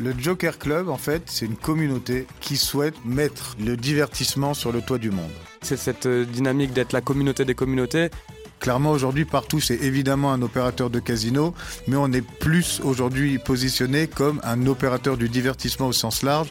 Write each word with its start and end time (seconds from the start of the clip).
Le 0.00 0.12
Joker 0.18 0.58
Club, 0.58 0.88
en 0.88 0.96
fait, 0.96 1.22
c'est 1.26 1.46
une 1.46 1.56
communauté 1.56 2.26
qui 2.40 2.56
souhaite 2.56 2.96
mettre 3.04 3.56
le 3.64 3.76
divertissement 3.76 4.52
sur 4.52 4.72
le 4.72 4.80
toit 4.80 4.98
du 4.98 5.10
monde. 5.10 5.30
C'est 5.62 5.76
cette 5.76 6.06
euh, 6.06 6.24
dynamique 6.24 6.72
d'être 6.72 6.92
la 6.92 7.00
communauté 7.00 7.44
des 7.44 7.54
communautés. 7.54 8.10
Clairement, 8.58 8.90
aujourd'hui, 8.90 9.24
partout, 9.24 9.60
c'est 9.60 9.76
évidemment 9.76 10.32
un 10.32 10.42
opérateur 10.42 10.90
de 10.90 10.98
casino, 10.98 11.54
mais 11.86 11.96
on 11.96 12.10
est 12.12 12.26
plus 12.26 12.80
aujourd'hui 12.82 13.38
positionné 13.38 14.08
comme 14.08 14.40
un 14.42 14.66
opérateur 14.66 15.16
du 15.16 15.28
divertissement 15.28 15.88
au 15.88 15.92
sens 15.92 16.22
large. 16.22 16.48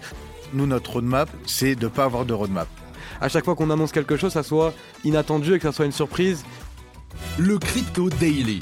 Nous, 0.53 0.65
notre 0.65 0.93
roadmap, 0.93 1.29
c'est 1.45 1.75
de 1.75 1.85
ne 1.85 1.89
pas 1.89 2.05
avoir 2.05 2.25
de 2.25 2.33
roadmap. 2.33 2.67
À 3.19 3.27
chaque 3.27 3.43
fois 3.43 3.55
qu'on 3.55 3.69
annonce 3.69 3.91
quelque 3.91 4.15
chose, 4.15 4.31
ça 4.31 4.43
soit 4.43 4.73
inattendu 5.03 5.53
et 5.53 5.57
que 5.57 5.63
ça 5.63 5.71
soit 5.71 5.85
une 5.85 5.91
surprise. 5.91 6.45
Le 7.37 7.57
Crypto 7.57 8.09
Daily. 8.09 8.59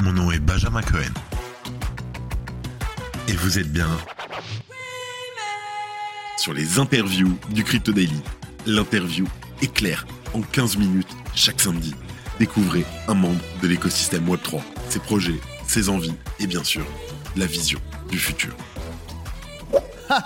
Mon 0.00 0.12
nom 0.12 0.30
est 0.30 0.38
Benjamin 0.38 0.82
Cohen. 0.82 1.12
Et 3.28 3.32
vous 3.32 3.58
êtes 3.58 3.70
bien 3.70 3.90
sur 6.38 6.54
les 6.54 6.78
interviews 6.78 7.38
du 7.50 7.62
Crypto 7.62 7.92
Daily. 7.92 8.22
L'interview 8.66 9.26
est 9.60 9.70
claire 9.70 10.06
en 10.32 10.40
15 10.40 10.78
minutes 10.78 11.14
chaque 11.34 11.60
samedi. 11.60 11.94
Découvrez 12.38 12.86
un 13.06 13.12
membre 13.12 13.42
de 13.60 13.68
l'écosystème 13.68 14.26
Web3, 14.26 14.62
ses 14.88 15.00
projets, 15.00 15.38
ses 15.66 15.90
envies 15.90 16.14
et 16.40 16.46
bien 16.46 16.64
sûr 16.64 16.86
la 17.36 17.44
vision 17.44 17.78
du 18.10 18.18
futur. 18.18 18.56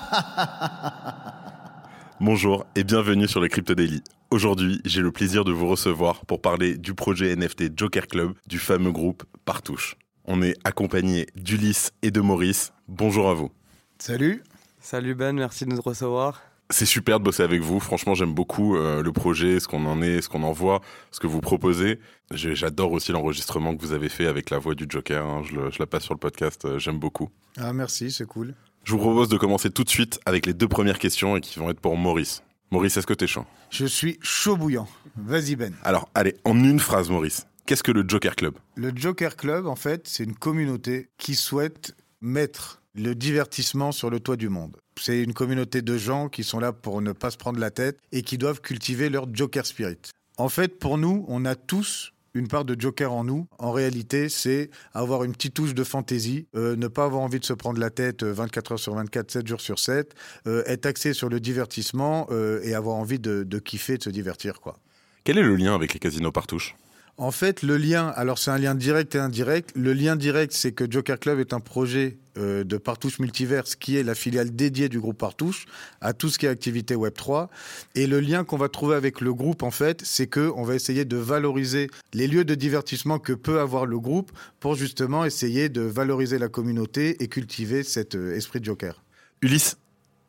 Bonjour 2.20 2.64
et 2.76 2.84
bienvenue 2.84 3.26
sur 3.26 3.40
le 3.40 3.48
Crypto 3.48 3.74
Daily. 3.74 4.00
Aujourd'hui, 4.30 4.80
j'ai 4.84 5.00
le 5.00 5.10
plaisir 5.10 5.44
de 5.44 5.50
vous 5.50 5.66
recevoir 5.66 6.24
pour 6.26 6.40
parler 6.40 6.78
du 6.78 6.94
projet 6.94 7.34
NFT 7.34 7.76
Joker 7.76 8.06
Club 8.06 8.34
du 8.46 8.60
fameux 8.60 8.92
groupe 8.92 9.24
Partouche. 9.44 9.96
On 10.24 10.40
est 10.40 10.56
accompagné 10.62 11.26
d'Ulysse 11.34 11.90
et 12.02 12.12
de 12.12 12.20
Maurice. 12.20 12.72
Bonjour 12.94 13.30
à 13.30 13.32
vous. 13.34 13.50
Salut. 13.98 14.42
Salut 14.78 15.14
Ben, 15.14 15.34
merci 15.34 15.64
de 15.64 15.70
nous 15.70 15.80
recevoir. 15.80 16.42
C'est 16.68 16.84
super 16.84 17.20
de 17.20 17.24
bosser 17.24 17.42
avec 17.42 17.62
vous. 17.62 17.80
Franchement, 17.80 18.14
j'aime 18.14 18.34
beaucoup 18.34 18.76
euh, 18.76 19.02
le 19.02 19.12
projet, 19.12 19.60
ce 19.60 19.66
qu'on 19.66 19.86
en 19.86 20.02
est, 20.02 20.20
ce 20.20 20.28
qu'on 20.28 20.42
en 20.42 20.52
voit, 20.52 20.82
ce 21.10 21.18
que 21.18 21.26
vous 21.26 21.40
proposez. 21.40 22.00
J'adore 22.32 22.92
aussi 22.92 23.10
l'enregistrement 23.12 23.74
que 23.74 23.80
vous 23.80 23.92
avez 23.92 24.10
fait 24.10 24.26
avec 24.26 24.50
la 24.50 24.58
voix 24.58 24.74
du 24.74 24.84
Joker. 24.86 25.24
hein. 25.24 25.42
Je, 25.42 25.54
le- 25.54 25.70
je 25.70 25.78
la 25.78 25.86
passe 25.86 26.02
sur 26.04 26.12
le 26.12 26.18
podcast. 26.18 26.66
euh, 26.66 26.78
j'aime 26.78 26.98
beaucoup. 26.98 27.30
Ah, 27.56 27.72
merci, 27.72 28.10
c'est 28.12 28.26
cool. 28.26 28.54
Je 28.84 28.92
vous 28.92 28.98
propose 28.98 29.30
de 29.30 29.38
commencer 29.38 29.70
tout 29.70 29.84
de 29.84 29.88
suite 29.90 30.20
avec 30.26 30.44
les 30.44 30.52
deux 30.52 30.68
premières 30.68 30.98
questions 30.98 31.34
et 31.38 31.40
qui 31.40 31.58
vont 31.60 31.70
être 31.70 31.80
pour 31.80 31.96
Maurice. 31.96 32.42
Maurice, 32.70 32.98
est-ce 32.98 33.06
que 33.06 33.14
t'es 33.14 33.26
chaud? 33.26 33.46
Je 33.70 33.86
suis 33.86 34.18
chaud 34.20 34.58
bouillant. 34.58 34.86
Vas-y, 35.16 35.56
Ben. 35.56 35.72
Alors, 35.82 36.10
allez, 36.14 36.36
en 36.44 36.62
une 36.62 36.78
phrase, 36.78 37.08
Maurice. 37.08 37.46
Qu'est-ce 37.64 37.82
que 37.82 37.92
le 37.92 38.04
Joker 38.06 38.36
Club? 38.36 38.54
Le 38.74 38.92
Joker 38.94 39.36
Club, 39.36 39.66
en 39.66 39.76
fait, 39.76 40.06
c'est 40.08 40.24
une 40.24 40.34
communauté 40.34 41.08
qui 41.16 41.36
souhaite 41.36 41.94
mettre 42.20 42.81
le 42.94 43.14
divertissement 43.14 43.92
sur 43.92 44.10
le 44.10 44.20
toit 44.20 44.36
du 44.36 44.48
monde. 44.48 44.76
C'est 45.00 45.22
une 45.22 45.34
communauté 45.34 45.82
de 45.82 45.96
gens 45.96 46.28
qui 46.28 46.44
sont 46.44 46.58
là 46.58 46.72
pour 46.72 47.00
ne 47.00 47.12
pas 47.12 47.30
se 47.30 47.36
prendre 47.36 47.58
la 47.58 47.70
tête 47.70 47.98
et 48.12 48.22
qui 48.22 48.38
doivent 48.38 48.60
cultiver 48.60 49.08
leur 49.08 49.26
Joker 49.32 49.66
Spirit. 49.66 49.98
En 50.36 50.48
fait, 50.48 50.78
pour 50.78 50.98
nous, 50.98 51.24
on 51.28 51.44
a 51.44 51.54
tous 51.54 52.12
une 52.34 52.48
part 52.48 52.64
de 52.64 52.78
Joker 52.78 53.12
en 53.12 53.24
nous. 53.24 53.46
En 53.58 53.72
réalité, 53.72 54.28
c'est 54.28 54.70
avoir 54.94 55.24
une 55.24 55.32
petite 55.32 55.54
touche 55.54 55.74
de 55.74 55.84
fantaisie, 55.84 56.46
euh, 56.54 56.76
ne 56.76 56.88
pas 56.88 57.04
avoir 57.04 57.22
envie 57.22 57.40
de 57.40 57.44
se 57.44 57.52
prendre 57.52 57.78
la 57.78 57.90
tête 57.90 58.22
euh, 58.22 58.32
24 58.32 58.72
heures 58.72 58.78
sur 58.78 58.94
24, 58.94 59.30
7 59.30 59.46
jours 59.46 59.60
sur 59.60 59.78
7, 59.78 60.14
euh, 60.46 60.62
être 60.66 60.86
axé 60.86 61.12
sur 61.12 61.28
le 61.28 61.40
divertissement 61.40 62.26
euh, 62.30 62.60
et 62.62 62.74
avoir 62.74 62.96
envie 62.96 63.18
de, 63.18 63.58
kiffer, 63.58 63.98
de 63.98 64.02
se 64.02 64.10
divertir, 64.10 64.60
quoi. 64.60 64.78
Quel 65.24 65.38
est 65.38 65.42
le 65.42 65.54
lien 65.54 65.74
avec 65.74 65.94
les 65.94 66.00
casinos 66.00 66.32
partouche? 66.32 66.74
En 67.18 67.30
fait, 67.30 67.62
le 67.62 67.76
lien, 67.76 68.08
alors 68.16 68.38
c'est 68.38 68.50
un 68.50 68.58
lien 68.58 68.74
direct 68.74 69.14
et 69.14 69.18
indirect. 69.18 69.70
Le 69.76 69.92
lien 69.92 70.16
direct, 70.16 70.52
c'est 70.54 70.72
que 70.72 70.90
Joker 70.90 71.18
Club 71.18 71.38
est 71.40 71.52
un 71.52 71.60
projet 71.60 72.16
euh, 72.38 72.64
de 72.64 72.78
Partouche 72.78 73.18
Multiverse 73.18 73.76
qui 73.76 73.98
est 73.98 74.02
la 74.02 74.14
filiale 74.14 74.56
dédiée 74.56 74.88
du 74.88 74.98
groupe 74.98 75.18
Partouche 75.18 75.66
à 76.00 76.14
tout 76.14 76.30
ce 76.30 76.38
qui 76.38 76.46
est 76.46 76.48
activité 76.48 76.96
Web3. 76.96 77.48
Et 77.94 78.06
le 78.06 78.20
lien 78.20 78.44
qu'on 78.44 78.56
va 78.56 78.70
trouver 78.70 78.96
avec 78.96 79.20
le 79.20 79.34
groupe, 79.34 79.62
en 79.62 79.70
fait, 79.70 80.00
c'est 80.02 80.26
que 80.26 80.50
on 80.56 80.62
va 80.62 80.74
essayer 80.74 81.04
de 81.04 81.18
valoriser 81.18 81.90
les 82.14 82.26
lieux 82.26 82.46
de 82.46 82.54
divertissement 82.54 83.18
que 83.18 83.34
peut 83.34 83.60
avoir 83.60 83.84
le 83.84 83.98
groupe 83.98 84.32
pour 84.58 84.74
justement 84.74 85.26
essayer 85.26 85.68
de 85.68 85.82
valoriser 85.82 86.38
la 86.38 86.48
communauté 86.48 87.22
et 87.22 87.28
cultiver 87.28 87.82
cet 87.82 88.14
euh, 88.14 88.34
esprit 88.34 88.60
de 88.60 88.64
Joker. 88.64 89.02
Ulysse, 89.42 89.76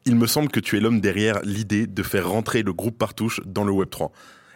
il 0.06 0.18
me 0.18 0.28
semble 0.28 0.50
que 0.50 0.60
tu 0.60 0.76
es 0.76 0.82
l'homme 0.82 1.00
derrière 1.00 1.42
l'idée 1.44 1.88
de 1.88 2.04
faire 2.04 2.28
rentrer 2.28 2.62
le 2.62 2.74
groupe 2.74 2.98
Partouche 2.98 3.40
dans 3.46 3.64
le 3.64 3.72
Web3. 3.72 4.10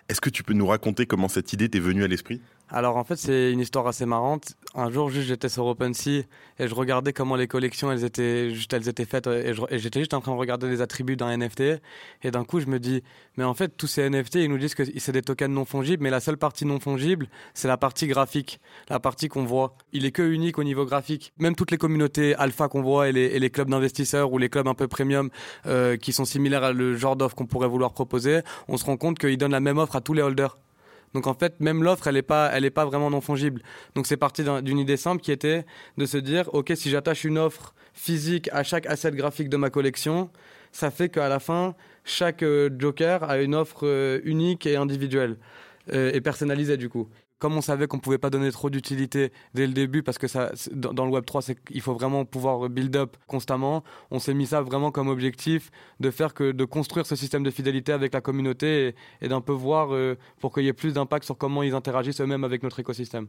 Est-ce 0.09 0.21
que 0.21 0.29
tu 0.29 0.41
peux 0.43 0.53
nous 0.53 0.67
raconter 0.67 1.05
comment 1.05 1.27
cette 1.27 1.51
idée 1.51 1.67
t'est 1.67 1.79
venue 1.79 2.03
à 2.03 2.07
l'esprit? 2.07 2.41
Alors 2.69 2.97
en 2.97 3.05
fait, 3.05 3.15
c'est 3.15 3.53
une 3.53 3.61
histoire 3.61 3.87
assez 3.87 4.05
marrante. 4.05 4.55
Un 4.75 4.91
jour, 4.91 5.09
juste 5.09 5.27
j'étais 5.29 5.47
sur 5.47 5.65
OpenSea 5.67 6.25
et 6.59 6.67
je 6.67 6.75
regardais 6.75 7.13
comment 7.13 7.37
les 7.37 7.47
collections, 7.47 7.89
elles 7.93 8.03
étaient 8.03 8.51
elles 8.73 8.89
étaient 8.89 9.05
faites 9.05 9.25
et 9.27 9.53
je- 9.53 9.61
et 9.69 9.79
j'étais 9.79 9.99
juste 9.99 10.13
en 10.13 10.19
train 10.19 10.33
de 10.33 10.37
regarder 10.37 10.67
les 10.67 10.81
attributs 10.81 11.15
d'un 11.15 11.29
NFT 11.37 11.79
et 12.23 12.29
d'un 12.31 12.43
coup, 12.43 12.59
je 12.59 12.65
me 12.65 12.77
dis, 12.77 13.03
mais 13.37 13.45
en 13.45 13.53
fait, 13.53 13.69
tous 13.77 13.87
ces 13.87 14.01
NFT, 14.09 14.35
ils 14.43 14.49
nous 14.49 14.57
disent 14.57 14.75
que 14.75 14.83
c'est 14.99 15.13
des 15.13 15.21
tokens 15.21 15.49
non 15.53 15.63
fongibles, 15.63 16.03
mais 16.03 16.09
la 16.09 16.19
seule 16.19 16.35
partie 16.37 16.65
non 16.65 16.81
fongible, 16.81 17.29
c'est 17.53 17.69
la 17.69 17.77
partie 17.77 18.05
graphique, 18.07 18.59
la 18.89 18.99
partie 18.99 19.29
qu'on 19.29 19.45
voit. 19.45 19.75
Il 19.93 20.03
est 20.05 20.11
que 20.11 20.23
unique 20.23 20.59
au 20.59 20.63
niveau 20.65 20.83
graphique. 20.85 21.31
Même 21.39 21.55
toutes 21.55 21.71
les 21.71 21.77
communautés 21.77 22.35
alpha 22.35 22.67
qu'on 22.67 22.81
voit 22.81 23.07
et 23.07 23.13
les, 23.13 23.27
et 23.27 23.39
les 23.39 23.49
clubs 23.49 23.69
d'investisseurs 23.69 24.33
ou 24.33 24.37
les 24.39 24.49
clubs 24.49 24.67
un 24.67 24.73
peu 24.73 24.89
premium 24.89 25.29
euh, 25.67 25.95
qui 25.95 26.11
sont 26.11 26.25
similaires 26.25 26.65
à 26.65 26.73
le 26.73 26.97
genre 26.97 27.15
d'offre 27.15 27.35
qu'on 27.35 27.45
pourrait 27.45 27.69
vouloir 27.69 27.93
proposer, 27.93 28.41
on 28.67 28.75
se 28.75 28.83
rend 28.83 28.97
compte 28.97 29.17
qu'ils 29.19 29.37
donnent 29.37 29.51
la 29.51 29.61
même 29.61 29.77
offre 29.77 29.95
à 29.95 30.01
tous 30.01 30.13
les 30.13 30.21
holders. 30.21 30.57
Donc 31.13 31.27
en 31.27 31.33
fait, 31.33 31.59
même 31.59 31.83
l'offre, 31.83 32.07
elle 32.07 32.15
n'est 32.15 32.21
pas, 32.21 32.49
elle 32.53 32.65
est 32.65 32.69
pas 32.69 32.85
vraiment 32.85 33.09
non 33.09 33.21
fongible. 33.21 33.61
Donc 33.95 34.07
c'est 34.07 34.17
parti 34.17 34.43
d'un- 34.43 34.61
d'une 34.61 34.77
idée 34.79 34.97
simple 34.97 35.21
qui 35.21 35.31
était 35.31 35.65
de 35.97 36.05
se 36.05 36.17
dire, 36.17 36.49
ok, 36.53 36.71
si 36.75 36.89
j'attache 36.89 37.23
une 37.23 37.37
offre 37.37 37.73
physique 37.93 38.49
à 38.51 38.63
chaque 38.63 38.85
asset 38.85 39.11
graphique 39.11 39.49
de 39.49 39.57
ma 39.57 39.69
collection, 39.69 40.29
ça 40.71 40.91
fait 40.91 41.09
qu'à 41.09 41.29
la 41.29 41.39
fin, 41.39 41.75
chaque 42.03 42.43
euh, 42.43 42.69
Joker 42.77 43.23
a 43.23 43.39
une 43.39 43.55
offre 43.55 43.85
euh, 43.87 44.19
unique 44.23 44.65
et 44.65 44.75
individuelle 44.75 45.37
euh, 45.93 46.11
et 46.13 46.21
personnalisée 46.21 46.77
du 46.77 46.89
coup. 46.89 47.07
Comme 47.39 47.55
on 47.55 47.61
savait 47.61 47.87
qu'on 47.87 47.99
pouvait 47.99 48.17
pas 48.17 48.29
donner 48.29 48.51
trop 48.51 48.69
d'utilité 48.69 49.31
dès 49.53 49.67
le 49.67 49.73
début 49.73 50.01
parce 50.01 50.17
que 50.17 50.27
ça, 50.27 50.51
dans 50.71 51.05
le 51.05 51.11
Web 51.11 51.25
3, 51.25 51.41
c'est 51.41 51.63
qu'il 51.63 51.81
faut 51.81 51.93
vraiment 51.93 52.25
pouvoir 52.25 52.67
build 52.69 52.95
up 52.95 53.15
constamment. 53.27 53.83
On 54.09 54.19
s'est 54.19 54.33
mis 54.33 54.47
ça 54.47 54.61
vraiment 54.61 54.91
comme 54.91 55.07
objectif 55.07 55.69
de 55.99 56.09
faire 56.09 56.33
que 56.33 56.51
de 56.51 56.65
construire 56.65 57.05
ce 57.05 57.15
système 57.15 57.43
de 57.43 57.51
fidélité 57.51 57.91
avec 57.91 58.13
la 58.13 58.21
communauté 58.21 58.95
et, 59.21 59.27
d'un 59.27 59.41
peu 59.41 59.53
voir 59.53 59.93
euh, 59.93 60.17
pour 60.39 60.53
qu'il 60.53 60.63
y 60.63 60.67
ait 60.67 60.73
plus 60.73 60.93
d'impact 60.93 61.25
sur 61.25 61.37
comment 61.37 61.61
ils 61.61 61.75
interagissent 61.75 62.21
eux-mêmes 62.21 62.43
avec 62.43 62.63
notre 62.63 62.79
écosystème. 62.79 63.27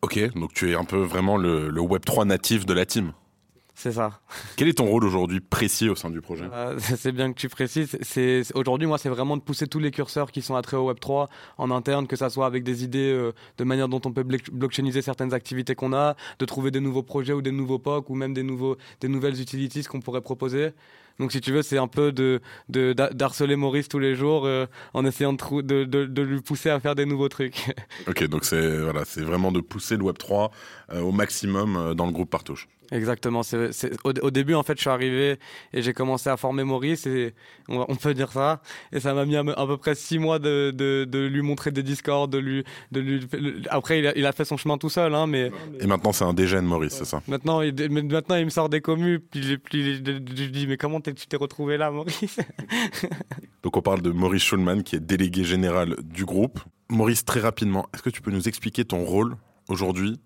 Ok, 0.00 0.18
donc 0.34 0.52
tu 0.54 0.70
es 0.70 0.74
un 0.74 0.84
peu 0.84 0.98
vraiment 0.98 1.36
le, 1.36 1.68
le 1.68 1.80
Web3 1.80 2.26
natif 2.26 2.66
de 2.66 2.72
la 2.72 2.86
team. 2.86 3.12
C'est 3.74 3.92
ça. 3.92 4.20
Quel 4.56 4.68
est 4.68 4.74
ton 4.74 4.84
rôle 4.86 5.04
aujourd'hui 5.04 5.40
précis 5.40 5.88
au 5.88 5.94
sein 5.96 6.10
du 6.10 6.20
projet 6.20 6.44
Euh, 6.52 6.78
c'est 6.96 7.10
bien 7.10 7.32
que 7.32 7.38
tu 7.38 7.48
précises. 7.48 7.96
C'est 8.02 8.42
aujourd'hui 8.54 8.86
moi 8.86 8.98
c'est 8.98 9.08
vraiment 9.08 9.36
de 9.36 9.42
pousser 9.42 9.66
tous 9.66 9.78
les 9.78 9.90
curseurs 9.90 10.30
qui 10.30 10.42
sont 10.42 10.54
attraits 10.54 10.78
au 10.78 10.86
Web 10.88 11.00
3 11.00 11.28
en 11.58 11.70
interne, 11.70 12.06
que 12.06 12.14
ça 12.16 12.28
soit 12.30 12.46
avec 12.46 12.64
des 12.64 12.84
idées 12.84 13.10
euh, 13.12 13.32
de 13.58 13.64
manière 13.64 13.88
dont 13.88 14.00
on 14.04 14.12
peut 14.12 14.22
block- 14.24 14.50
blockchainiser 14.52 15.00
certaines 15.02 15.32
activités 15.34 15.74
qu'on 15.74 15.92
a, 15.94 16.16
de 16.38 16.44
trouver 16.44 16.70
des 16.70 16.80
nouveaux 16.80 17.02
projets 17.02 17.32
ou 17.32 17.40
des 17.42 17.50
nouveaux 17.50 17.78
POC 17.78 18.10
ou 18.10 18.14
même 18.14 18.34
des 18.34 18.42
nouveaux 18.42 18.76
des 19.00 19.08
nouvelles 19.08 19.40
utilities 19.40 19.82
qu'on 19.84 20.00
pourrait 20.00 20.20
proposer. 20.20 20.70
Donc 21.18 21.32
si 21.32 21.40
tu 21.40 21.50
veux 21.52 21.62
c'est 21.62 21.78
un 21.78 21.88
peu 21.88 22.12
de 22.12 22.40
d'harceler 22.68 23.56
Maurice 23.56 23.88
tous 23.88 23.98
les 23.98 24.14
jours 24.14 24.44
euh, 24.46 24.66
en 24.94 25.04
essayant 25.06 25.32
de, 25.32 25.38
trou- 25.38 25.62
de, 25.62 26.22
lui 26.22 26.40
pousser 26.42 26.68
à 26.70 26.78
faire 26.78 26.94
des 26.94 27.06
nouveaux 27.06 27.28
trucs. 27.28 27.70
Ok, 28.06 28.24
donc 28.28 28.44
c'est 28.44 28.78
voilà, 28.78 29.04
c'est 29.06 29.22
vraiment 29.22 29.50
de 29.50 29.60
pousser 29.60 29.96
le 29.96 30.04
Web3 30.04 30.50
euh, 30.92 31.00
au 31.00 31.12
maximum 31.12 31.94
dans 31.94 32.06
le 32.06 32.12
groupe 32.12 32.30
Partouche. 32.30 32.68
Exactement. 32.92 33.42
C'est, 33.42 33.72
c'est- 33.72 33.92
au, 34.04 34.10
au 34.22 34.30
début, 34.30 34.54
en 34.54 34.62
fait, 34.62 34.76
je 34.76 34.82
suis 34.82 34.90
arrivé 34.90 35.38
et 35.72 35.80
j'ai 35.82 35.92
commencé 35.94 36.28
à 36.30 36.36
former 36.36 36.62
Maurice, 36.62 37.06
et 37.06 37.34
on, 37.68 37.84
on 37.88 37.96
peut 37.96 38.12
dire 38.14 38.30
ça. 38.30 38.60
Et 38.92 39.00
ça 39.00 39.14
m'a 39.14 39.24
mis 39.24 39.34
à, 39.36 39.40
à 39.40 39.66
peu 39.66 39.76
près 39.78 39.94
six 39.94 40.18
mois 40.18 40.38
de, 40.38 40.70
de, 40.72 41.04
de 41.08 41.18
lui 41.26 41.40
montrer 41.42 41.70
des 41.70 41.82
Discord, 41.82 42.30
de 42.30 42.38
lui, 42.38 42.64
de 42.92 43.00
lui. 43.00 43.26
le- 43.32 43.62
Après, 43.70 43.98
il 43.98 44.06
a, 44.06 44.16
il 44.16 44.26
a 44.26 44.32
fait 44.32 44.44
son 44.44 44.56
chemin 44.58 44.76
tout 44.78 44.90
seul, 44.90 45.14
hein, 45.14 45.26
mais 45.26 45.50
Et 45.80 45.86
maintenant 45.86 46.12
c'est 46.12 46.24
un 46.24 46.34
dégène 46.34 46.66
Maurice, 46.66 46.92
c'est 46.92 47.04
ça? 47.06 47.22
Maintenant, 47.28 47.62
il, 47.62 47.74
maintenant, 47.90 48.36
il 48.36 48.44
me 48.44 48.50
sort 48.50 48.68
des 48.68 48.80
commus. 48.82 49.20
Puis, 49.20 49.56
puis 49.58 49.96
je 49.96 50.12
lui 50.12 50.50
dis, 50.50 50.66
mais 50.66 50.76
comment 50.76 51.00
tu 51.00 51.14
t'es 51.14 51.36
retrouvé 51.36 51.78
là, 51.78 51.90
Maurice? 51.90 52.38
Donc 53.62 53.76
on 53.76 53.82
parle 53.82 54.02
de 54.02 54.10
Maurice 54.10 54.42
Schulman 54.42 54.82
qui 54.82 54.96
est 54.96 55.00
délégué 55.00 55.44
général 55.44 55.96
du 56.02 56.24
groupe. 56.24 56.60
Maurice, 56.90 57.24
très 57.24 57.40
rapidement, 57.40 57.86
est-ce 57.94 58.02
que 58.02 58.10
tu 58.10 58.20
peux 58.20 58.30
nous 58.30 58.48
expliquer 58.48 58.84
ton 58.84 59.04
rôle 59.04 59.36
aujourd'hui 59.68 60.20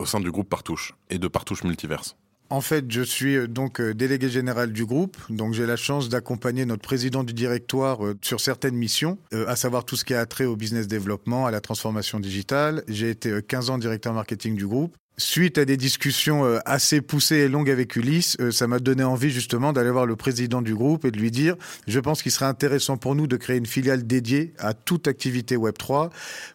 au 0.00 0.06
sein 0.06 0.20
du 0.20 0.30
groupe 0.30 0.48
Partouche 0.48 0.94
et 1.10 1.18
de 1.18 1.28
Partouche 1.28 1.62
Multiverse 1.62 2.16
En 2.48 2.60
fait, 2.60 2.90
je 2.90 3.02
suis 3.02 3.36
euh, 3.36 3.46
donc 3.46 3.80
euh, 3.80 3.94
délégué 3.94 4.28
général 4.28 4.72
du 4.72 4.86
groupe, 4.86 5.16
donc 5.28 5.52
j'ai 5.52 5.66
la 5.66 5.76
chance 5.76 6.08
d'accompagner 6.08 6.64
notre 6.64 6.82
président 6.82 7.22
du 7.22 7.34
directoire 7.34 8.04
euh, 8.04 8.16
sur 8.22 8.40
certaines 8.40 8.74
missions, 8.74 9.18
à 9.46 9.56
savoir 9.56 9.84
tout 9.84 9.96
ce 9.96 10.04
qui 10.04 10.14
a 10.14 10.24
trait 10.26 10.46
au 10.46 10.56
business 10.56 10.88
développement, 10.88 11.46
à 11.46 11.50
la 11.50 11.60
transformation 11.60 12.18
digitale. 12.18 12.82
J'ai 12.88 13.10
été 13.10 13.30
euh, 13.30 13.40
15 13.42 13.70
ans 13.70 13.78
directeur 13.78 14.14
marketing 14.14 14.56
du 14.56 14.66
groupe. 14.66 14.96
Suite 15.18 15.58
à 15.58 15.66
des 15.66 15.76
discussions 15.76 16.44
assez 16.64 17.02
poussées 17.02 17.40
et 17.40 17.48
longues 17.48 17.68
avec 17.68 17.94
Ulysse, 17.94 18.38
ça 18.52 18.66
m'a 18.66 18.78
donné 18.78 19.04
envie 19.04 19.30
justement 19.30 19.74
d'aller 19.74 19.90
voir 19.90 20.06
le 20.06 20.16
président 20.16 20.62
du 20.62 20.74
groupe 20.74 21.04
et 21.04 21.10
de 21.10 21.18
lui 21.18 21.30
dire, 21.30 21.56
je 21.86 22.00
pense 22.00 22.22
qu'il 22.22 22.32
serait 22.32 22.46
intéressant 22.46 22.96
pour 22.96 23.14
nous 23.14 23.26
de 23.26 23.36
créer 23.36 23.58
une 23.58 23.66
filiale 23.66 24.06
dédiée 24.06 24.54
à 24.58 24.72
toute 24.72 25.08
activité 25.08 25.58
Web3 25.58 26.08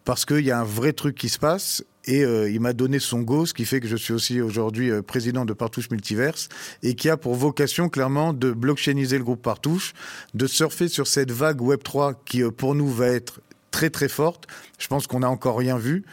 parce 0.03 0.25
qu'il 0.25 0.39
y 0.39 0.49
a 0.49 0.59
un 0.59 0.63
vrai 0.63 0.93
truc 0.93 1.15
qui 1.15 1.29
se 1.29 1.37
passe 1.37 1.83
et 2.05 2.23
euh, 2.23 2.49
il 2.49 2.59
m'a 2.59 2.73
donné 2.73 2.99
son 2.99 3.21
go, 3.21 3.45
ce 3.45 3.53
qui 3.53 3.65
fait 3.65 3.79
que 3.79 3.87
je 3.87 3.95
suis 3.95 4.13
aussi 4.13 4.41
aujourd'hui 4.41 4.91
euh, 4.91 5.01
président 5.01 5.45
de 5.45 5.53
Partouche 5.53 5.89
Multiverse 5.89 6.49
et 6.83 6.95
qui 6.95 7.09
a 7.09 7.17
pour 7.17 7.35
vocation 7.35 7.89
clairement 7.89 8.33
de 8.33 8.51
blockchainiser 8.51 9.17
le 9.17 9.23
groupe 9.23 9.41
Partouche, 9.41 9.93
de 10.33 10.47
surfer 10.47 10.87
sur 10.87 11.07
cette 11.07 11.31
vague 11.31 11.61
Web 11.61 11.81
3 11.83 12.13
qui 12.25 12.43
euh, 12.43 12.51
pour 12.51 12.75
nous 12.75 12.87
va 12.87 13.07
être 13.07 13.41
très 13.71 13.89
très 13.89 14.07
forte. 14.07 14.47
Je 14.79 14.87
pense 14.87 15.07
qu'on 15.07 15.19
n'a 15.19 15.29
encore 15.29 15.57
rien 15.57 15.77
vu. 15.77 16.05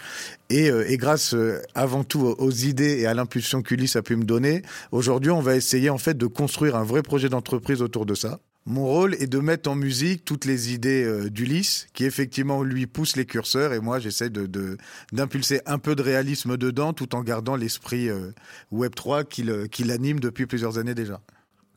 Et, 0.50 0.66
et 0.66 0.96
grâce 0.96 1.34
avant 1.76 2.02
tout 2.02 2.20
aux 2.20 2.50
idées 2.50 2.98
et 2.98 3.06
à 3.06 3.14
l'impulsion 3.14 3.62
qu'Ulysse 3.62 3.94
a 3.94 4.02
pu 4.02 4.16
me 4.16 4.24
donner, 4.24 4.62
aujourd'hui 4.90 5.30
on 5.30 5.40
va 5.40 5.54
essayer 5.54 5.88
en 5.88 5.98
fait 5.98 6.18
de 6.18 6.26
construire 6.26 6.74
un 6.74 6.82
vrai 6.82 7.02
projet 7.02 7.28
d'entreprise 7.28 7.80
autour 7.80 8.04
de 8.04 8.14
ça. 8.14 8.40
Mon 8.64 8.87
rôle 8.87 9.14
est 9.14 9.26
de 9.26 9.41
mettre 9.41 9.69
en 9.69 9.75
musique 9.75 10.25
toutes 10.25 10.44
les 10.44 10.73
idées 10.73 11.05
euh, 11.05 11.29
d'Ulysse, 11.29 11.88
qui 11.94 12.05
effectivement 12.05 12.62
lui 12.62 12.87
pousse 12.87 13.17
les 13.17 13.26
curseurs, 13.26 13.73
et 13.73 13.81
moi 13.81 13.99
j'essaie 13.99 14.31
de, 14.31 14.76
d'impulser 15.12 15.61
un 15.67 15.79
peu 15.79 15.97
de 15.97 16.03
réalisme 16.03 16.56
dedans, 16.56 16.93
tout 16.93 17.17
en 17.17 17.23
gardant 17.23 17.56
l'esprit 17.56 18.09
euh, 18.09 18.31
Web 18.70 18.94
3 18.94 19.25
qui, 19.25 19.43
l'anime 19.85 20.20
depuis 20.20 20.47
plusieurs 20.47 20.79
années 20.79 20.94
déjà. 20.94 21.20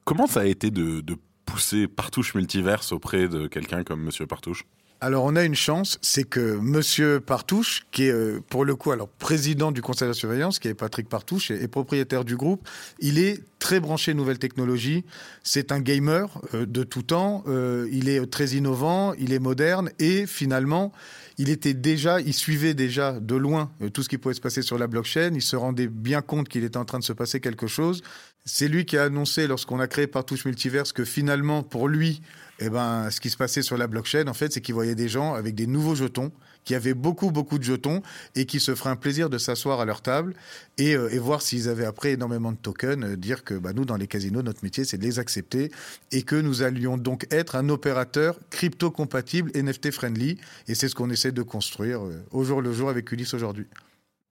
Comment 0.04 0.28
ça 0.28 0.42
a 0.42 0.46
été 0.46 0.70
de, 0.70 1.02
de 1.02 1.16
pousser 1.46 1.88
Partouche 1.88 2.36
Multiverse 2.36 2.92
auprès 2.92 3.28
de 3.28 3.48
quelqu'un 3.48 3.84
comme 3.84 4.04
Monsieur 4.04 4.28
Partouche? 4.28 4.64
Alors 5.06 5.26
on 5.26 5.36
a 5.36 5.44
une 5.44 5.54
chance, 5.54 6.00
c'est 6.02 6.24
que 6.24 6.58
Monsieur 6.58 7.20
Partouche, 7.20 7.86
qui 7.92 8.06
est 8.06 8.12
euh, 8.12 8.42
pour 8.50 8.66
le 8.66 8.76
coup 8.76 8.90
alors 8.90 9.08
président 9.08 9.72
du 9.72 9.84
conseil 9.84 10.08
de 10.08 10.14
surveillance, 10.14 10.58
qui 10.58 10.68
est 10.68 10.74
Patrick 10.74 11.08
Partouche 11.08 11.52
et, 11.52 11.68
propriétaire 11.68 12.26
du 12.26 12.36
groupe, 12.36 12.68
il 13.00 13.20
est 13.20 13.44
très 13.60 13.80
branché 13.80 14.16
nouvelles 14.16 14.40
technologies. 14.40 15.06
C'est 15.44 15.72
un 15.72 15.80
gamer 15.80 16.42
euh, 16.56 16.66
de 16.66 16.82
tout 16.82 17.04
temps. 17.04 17.44
Euh, 17.48 17.88
il 17.92 18.10
est 18.10 18.26
très 18.32 18.54
innovant, 18.54 19.14
il 19.20 19.32
est 19.32 19.38
moderne 19.38 19.92
et 20.00 20.26
finalement 20.26 20.92
il 21.38 21.50
était 21.50 21.76
déjà, 21.76 22.20
il 22.20 22.34
suivait 22.34 22.74
déjà 22.74 23.20
de 23.20 23.36
loin 23.36 23.72
tout 23.94 24.02
ce 24.02 24.10
qui 24.10 24.18
pouvait 24.18 24.34
se 24.34 24.42
passer 24.42 24.64
sur 24.64 24.80
la 24.80 24.88
blockchain. 24.88 25.34
Il 25.36 25.44
se 25.44 25.56
rendait 25.56 25.88
bien 25.88 26.22
compte 26.22 26.50
qu'il 26.50 26.64
était 26.64 26.78
en 26.78 26.86
train 26.86 26.98
de 26.98 27.04
se 27.04 27.14
passer 27.14 27.40
quelque 27.40 27.68
chose. 27.68 28.02
C'est 28.44 28.68
lui 28.68 28.86
qui 28.86 28.98
a 28.98 29.04
annoncé 29.04 29.46
lorsqu'on 29.46 29.80
a 29.80 29.88
créé 29.88 30.08
Partouche 30.08 30.46
Multiverse 30.46 30.94
que 30.94 31.06
finalement 31.06 31.62
pour 31.62 31.88
lui 31.88 32.22
eh 32.60 32.70
ben, 32.70 33.10
ce 33.12 33.20
qui 33.20 33.30
se 33.30 33.38
passait 33.38 33.62
sur 33.62 33.78
la 33.78 33.88
blockchain, 33.88 34.28
en 34.28 34.34
fait, 34.34 34.54
c'est 34.54 34.62
qu'ils 34.62 34.76
voyaient 34.76 34.96
des 34.96 35.10
gens 35.10 35.34
avec 35.34 35.56
des 35.56 35.68
nouveaux 35.68 35.96
jetons, 35.96 36.32
qui 36.64 36.74
avaient 36.74 36.94
beaucoup, 36.94 37.32
beaucoup 37.32 37.60
de 37.60 37.64
jetons, 37.64 38.02
et 38.36 38.46
qui 38.46 38.60
se 38.60 38.74
feraient 38.76 38.90
un 38.90 38.96
plaisir 38.96 39.30
de 39.30 39.38
s'asseoir 39.38 39.80
à 39.80 39.86
leur 39.86 40.02
table 40.02 40.34
et, 40.78 40.96
euh, 40.96 41.10
voir 41.20 41.42
s'ils 41.42 41.70
avaient 41.70 41.86
après 41.86 42.12
énormément 42.12 42.52
de 42.52 42.58
tokens, 42.58 43.04
euh, 43.04 43.16
dire 43.16 43.44
que 43.44 43.54
bah, 43.54 43.74
nous, 43.74 43.86
dans 43.86 43.98
les 43.98 44.08
casinos, 44.08 44.42
notre 44.42 44.64
métier, 44.64 44.86
c'est 44.86 44.98
de 44.98 45.04
les 45.04 45.20
accepter, 45.20 45.72
et 46.12 46.24
que 46.24 46.36
nous 46.36 46.62
allions 46.62 46.98
donc 46.98 47.28
être 47.32 47.56
un 47.56 47.70
opérateur 47.70 48.40
crypto-compatible, 48.50 49.52
NFT-friendly, 49.54 50.38
et 50.68 50.76
c'est 50.76 50.88
ce 50.88 50.96
qu'on 50.96 51.10
essaie 51.10 51.32
de 51.32 51.42
construire 51.42 52.06
euh, 52.06 52.24
au 52.32 52.44
jour 52.44 52.62
le 52.62 52.74
jour 52.74 52.90
avec 52.90 53.12
Ulysse 53.12 53.34
aujourd'hui. 53.34 53.68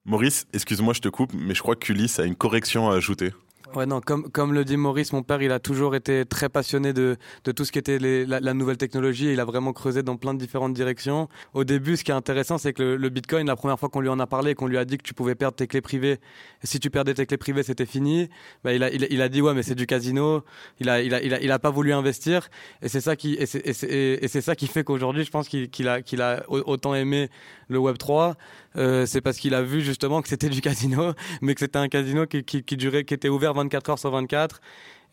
Maurice, 0.07 0.47
excuse-moi, 0.53 0.93
je 0.93 1.01
te 1.01 1.09
coupe, 1.09 1.33
mais 1.35 1.55
je 1.55 1.61
crois 1.61 1.77
qu'Ulysse 1.77 2.19
a 2.19 2.25
une 2.25 2.37
correction 2.37 2.91
à 2.91 2.97
ajouter. 2.97 3.33
Ouais, 3.75 3.87
non, 3.87 4.01
comme, 4.01 4.31
comme 4.31 4.55
le 4.55 4.65
dit 4.65 4.77
Maurice, 4.77 5.13
mon 5.13 5.25
père, 5.25 5.43
il 5.43 5.51
a 5.51 5.59
toujours 5.59 5.97
été 5.97 6.25
très 6.25 6.49
passionné 6.49 6.93
de, 6.93 7.17
de 7.43 7.51
tout 7.51 7.65
ce 7.65 7.73
qui 7.73 7.81
était 7.81 7.99
les, 7.99 8.25
la, 8.25 8.55
nouvelle 8.55 8.77
technologie. 8.77 9.33
il 9.33 9.41
a 9.41 9.45
vraiment 9.45 9.73
creusé 9.73 10.05
dans 10.05 10.17
plein 10.17 10.33
de 10.33 10.39
différentes 10.39 10.75
directions. 10.75 11.29
Au 11.55 11.65
début, 11.65 11.97
ce 11.97 12.05
qui 12.05 12.13
est 12.13 12.15
intéressant, 12.15 12.57
c'est 12.57 12.73
que 12.73 12.83
le, 12.83 13.09
Bitcoin, 13.09 13.49
la 13.49 13.57
première 13.57 13.81
fois 13.81 13.89
qu'on 13.89 14.01
lui 14.01 14.09
en 14.09 14.21
a 14.21 14.29
parlé, 14.29 14.55
qu'on 14.55 14.69
lui 14.69 14.79
a 14.79 14.85
dit 14.85 14.97
que 14.97 15.03
tu 15.03 15.13
pouvais 15.13 15.35
perdre 15.35 15.57
tes 15.57 15.67
clés 15.67 15.81
privées, 15.81 16.21
et 16.63 16.67
si 16.67 16.79
tu 16.79 16.89
perdais 16.89 17.15
tes 17.15 17.27
clés 17.27 17.37
privées, 17.37 17.65
c'était 17.65 17.87
fini, 17.87 18.29
bah, 18.63 18.73
il, 18.73 18.85
a, 18.85 18.93
il, 18.93 19.21
a 19.21 19.29
dit, 19.29 19.43
ouais, 19.43 19.55
mais 19.55 19.65
c'est 19.65 19.75
du 19.75 19.87
casino. 19.87 20.45
Il 20.79 20.89
a, 20.89 21.03
il, 21.03 21.13
a, 21.13 21.21
il, 21.21 21.35
a, 21.35 21.41
il 21.43 21.51
a 21.51 21.59
pas 21.59 21.71
voulu 21.71 21.93
investir. 21.93 22.49
Et 22.81 22.89
c'est 22.89 23.01
ça 23.01 23.17
qui, 23.17 23.35
et 23.35 23.47
c'est 23.47 24.41
ça 24.41 24.55
qui 24.55 24.69
fait 24.69 24.85
qu'aujourd'hui, 24.85 25.25
je 25.25 25.31
pense 25.33 25.49
qu'il 25.49 25.89
a, 25.89 26.01
qu'il 26.01 26.23
a 26.23 26.45
autant 26.49 26.95
aimé 26.95 27.29
le 27.69 27.79
Web 27.79 27.99
3. 27.99 28.37
Euh, 28.77 29.07
c'est 29.07 29.21
parce 29.21 29.39
qu'il 29.39 29.55
a 29.55 29.63
vu 29.63 29.81
justement 29.83 30.21
que 30.21 30.29
c'était 30.29 30.49
du 30.49 30.61
casino, 30.61 31.13
mais 31.43 31.55
que 31.55 31.61
c'était 31.61 31.79
un 31.79 31.89
casino 31.89 32.27
qui, 32.27 32.45
qui, 32.45 32.77
durait, 32.77 33.05
qui 33.05 33.15
était 33.15 33.29
ouvert 33.29 33.55
24 33.55 33.64
heures 33.89 33.99
sur 33.99 34.11
24 34.11 34.61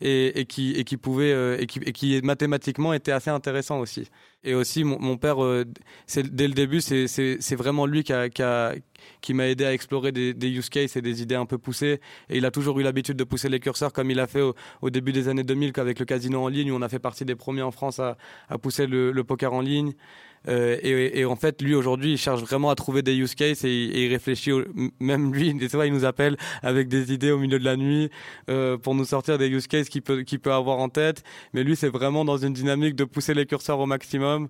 et, 0.04 0.44
qui, 0.46 0.96
pouvait 0.96 1.32
euh, 1.32 1.56
et, 1.60 1.66
qui, 1.66 2.14
et 2.14 2.22
mathématiquement 2.22 2.92
était 2.92 3.12
assez 3.12 3.30
intéressant 3.30 3.78
aussi. 3.78 4.08
Et 4.44 4.54
aussi 4.54 4.82
mon, 4.82 5.16
père, 5.16 5.42
euh, 5.42 5.64
dès 6.16 6.48
le 6.48 6.54
début, 6.54 6.80
c'est 6.80 7.54
vraiment 7.54 7.86
lui 7.86 8.02
qui 8.02 8.12
a, 8.12 8.74
qui 9.20 9.34
m'a 9.34 9.48
aidé 9.48 9.64
à 9.64 9.72
explorer 9.72 10.10
des, 10.10 10.48
use 10.48 10.68
cases 10.68 10.96
et 10.96 11.02
des 11.02 11.22
idées 11.22 11.36
un 11.36 11.46
peu 11.46 11.58
poussées. 11.58 12.00
Et 12.28 12.38
il 12.38 12.46
a 12.46 12.50
toujours 12.50 12.80
eu 12.80 12.82
l'habitude 12.82 13.16
de 13.16 13.24
pousser 13.24 13.48
les 13.48 13.60
curseurs 13.60 13.92
comme 13.92 14.10
il 14.10 14.18
a 14.18 14.26
fait 14.26 14.42
au, 14.80 14.90
début 14.90 15.12
des 15.12 15.28
années 15.28 15.44
2000 15.44 15.72
avec 15.76 16.00
le 16.00 16.04
casino 16.04 16.42
en 16.42 16.48
ligne 16.48 16.72
où 16.72 16.76
on 16.76 16.82
a 16.82 16.88
fait 16.88 16.98
partie 16.98 17.24
des 17.24 17.36
premiers 17.36 17.62
en 17.62 17.70
France 17.70 18.00
à, 18.00 18.16
pousser 18.60 18.86
le 18.86 19.22
poker 19.22 19.52
en 19.52 19.60
ligne. 19.60 19.94
Euh, 20.48 20.76
et, 20.82 21.24
en 21.24 21.36
fait, 21.36 21.62
lui 21.62 21.74
aujourd'hui, 21.74 22.12
il 22.12 22.18
cherche 22.18 22.40
vraiment 22.40 22.70
à 22.70 22.74
trouver 22.74 23.02
des 23.02 23.14
use 23.14 23.34
cases 23.34 23.64
et, 23.64 23.70
il 23.70 24.08
réfléchit. 24.08 24.52
même 25.00 25.32
lui, 25.32 25.54
des 25.54 25.68
fois, 25.68 25.86
il 25.86 25.92
nous 25.92 26.04
appelle 26.04 26.36
avec 26.62 26.88
des 26.88 27.12
idées 27.12 27.30
au 27.30 27.38
milieu 27.38 27.58
de 27.58 27.64
la 27.64 27.76
nuit 27.76 28.10
euh, 28.48 28.76
pour 28.76 28.94
nous 28.94 29.04
sortir 29.04 29.38
des 29.38 29.48
use 29.48 29.66
cases 29.66 29.88
qu'il 29.88 30.02
peut, 30.02 30.52
avoir 30.52 30.78
en 30.78 30.88
tête. 30.88 31.22
Mais 31.52 31.62
lui, 31.62 31.76
c'est 31.76 31.88
vraiment 31.88 32.24
dans 32.24 32.36
une 32.36 32.52
dynamique 32.52 32.96
de 32.96 33.04
pousser 33.04 33.34
les 33.34 33.46
curseurs 33.46 33.78
au 33.78 33.86
maximum 33.86 34.48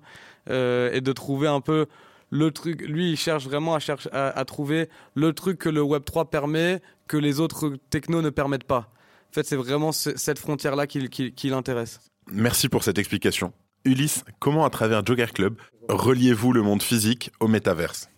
euh, 0.48 0.92
et 0.92 1.00
de 1.00 1.12
trouver 1.12 1.48
un 1.48 1.60
peu 1.60 1.86
le 2.30 2.50
truc. 2.50 2.80
Lui, 2.82 3.10
il 3.10 3.16
cherche 3.16 3.44
vraiment 3.44 3.74
à, 3.74 3.78
chercher, 3.78 4.08
à, 4.12 4.44
trouver 4.44 4.88
le 5.14 5.32
truc 5.32 5.58
que 5.58 5.68
le 5.68 5.82
Web 5.82 6.04
3 6.04 6.30
permet 6.30 6.80
que 7.06 7.16
les 7.18 7.40
autres 7.40 7.76
technos 7.90 8.22
ne 8.22 8.30
permettent 8.30 8.64
pas. 8.64 8.90
En 9.30 9.34
fait, 9.34 9.46
c'est 9.46 9.56
vraiment 9.56 9.92
cette 9.92 10.38
frontière-là 10.38 10.86
qui 10.86 11.48
l'intéresse. 11.48 12.00
Merci 12.30 12.68
pour 12.68 12.84
cette 12.84 12.98
explication. 12.98 13.52
Ulysse, 13.84 14.24
comment 14.38 14.64
à 14.64 14.70
travers 14.70 15.04
Joker 15.04 15.32
Club 15.32 15.56
reliez-vous 15.88 16.52
le 16.52 16.62
monde 16.62 16.82
physique 16.82 17.32
au 17.40 17.48
métaverse? 17.48 18.08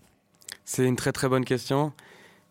C'est 0.65 0.85
une 0.85 0.97
très 0.97 1.13
très 1.13 1.29
bonne 1.29 1.45
question. 1.45 1.93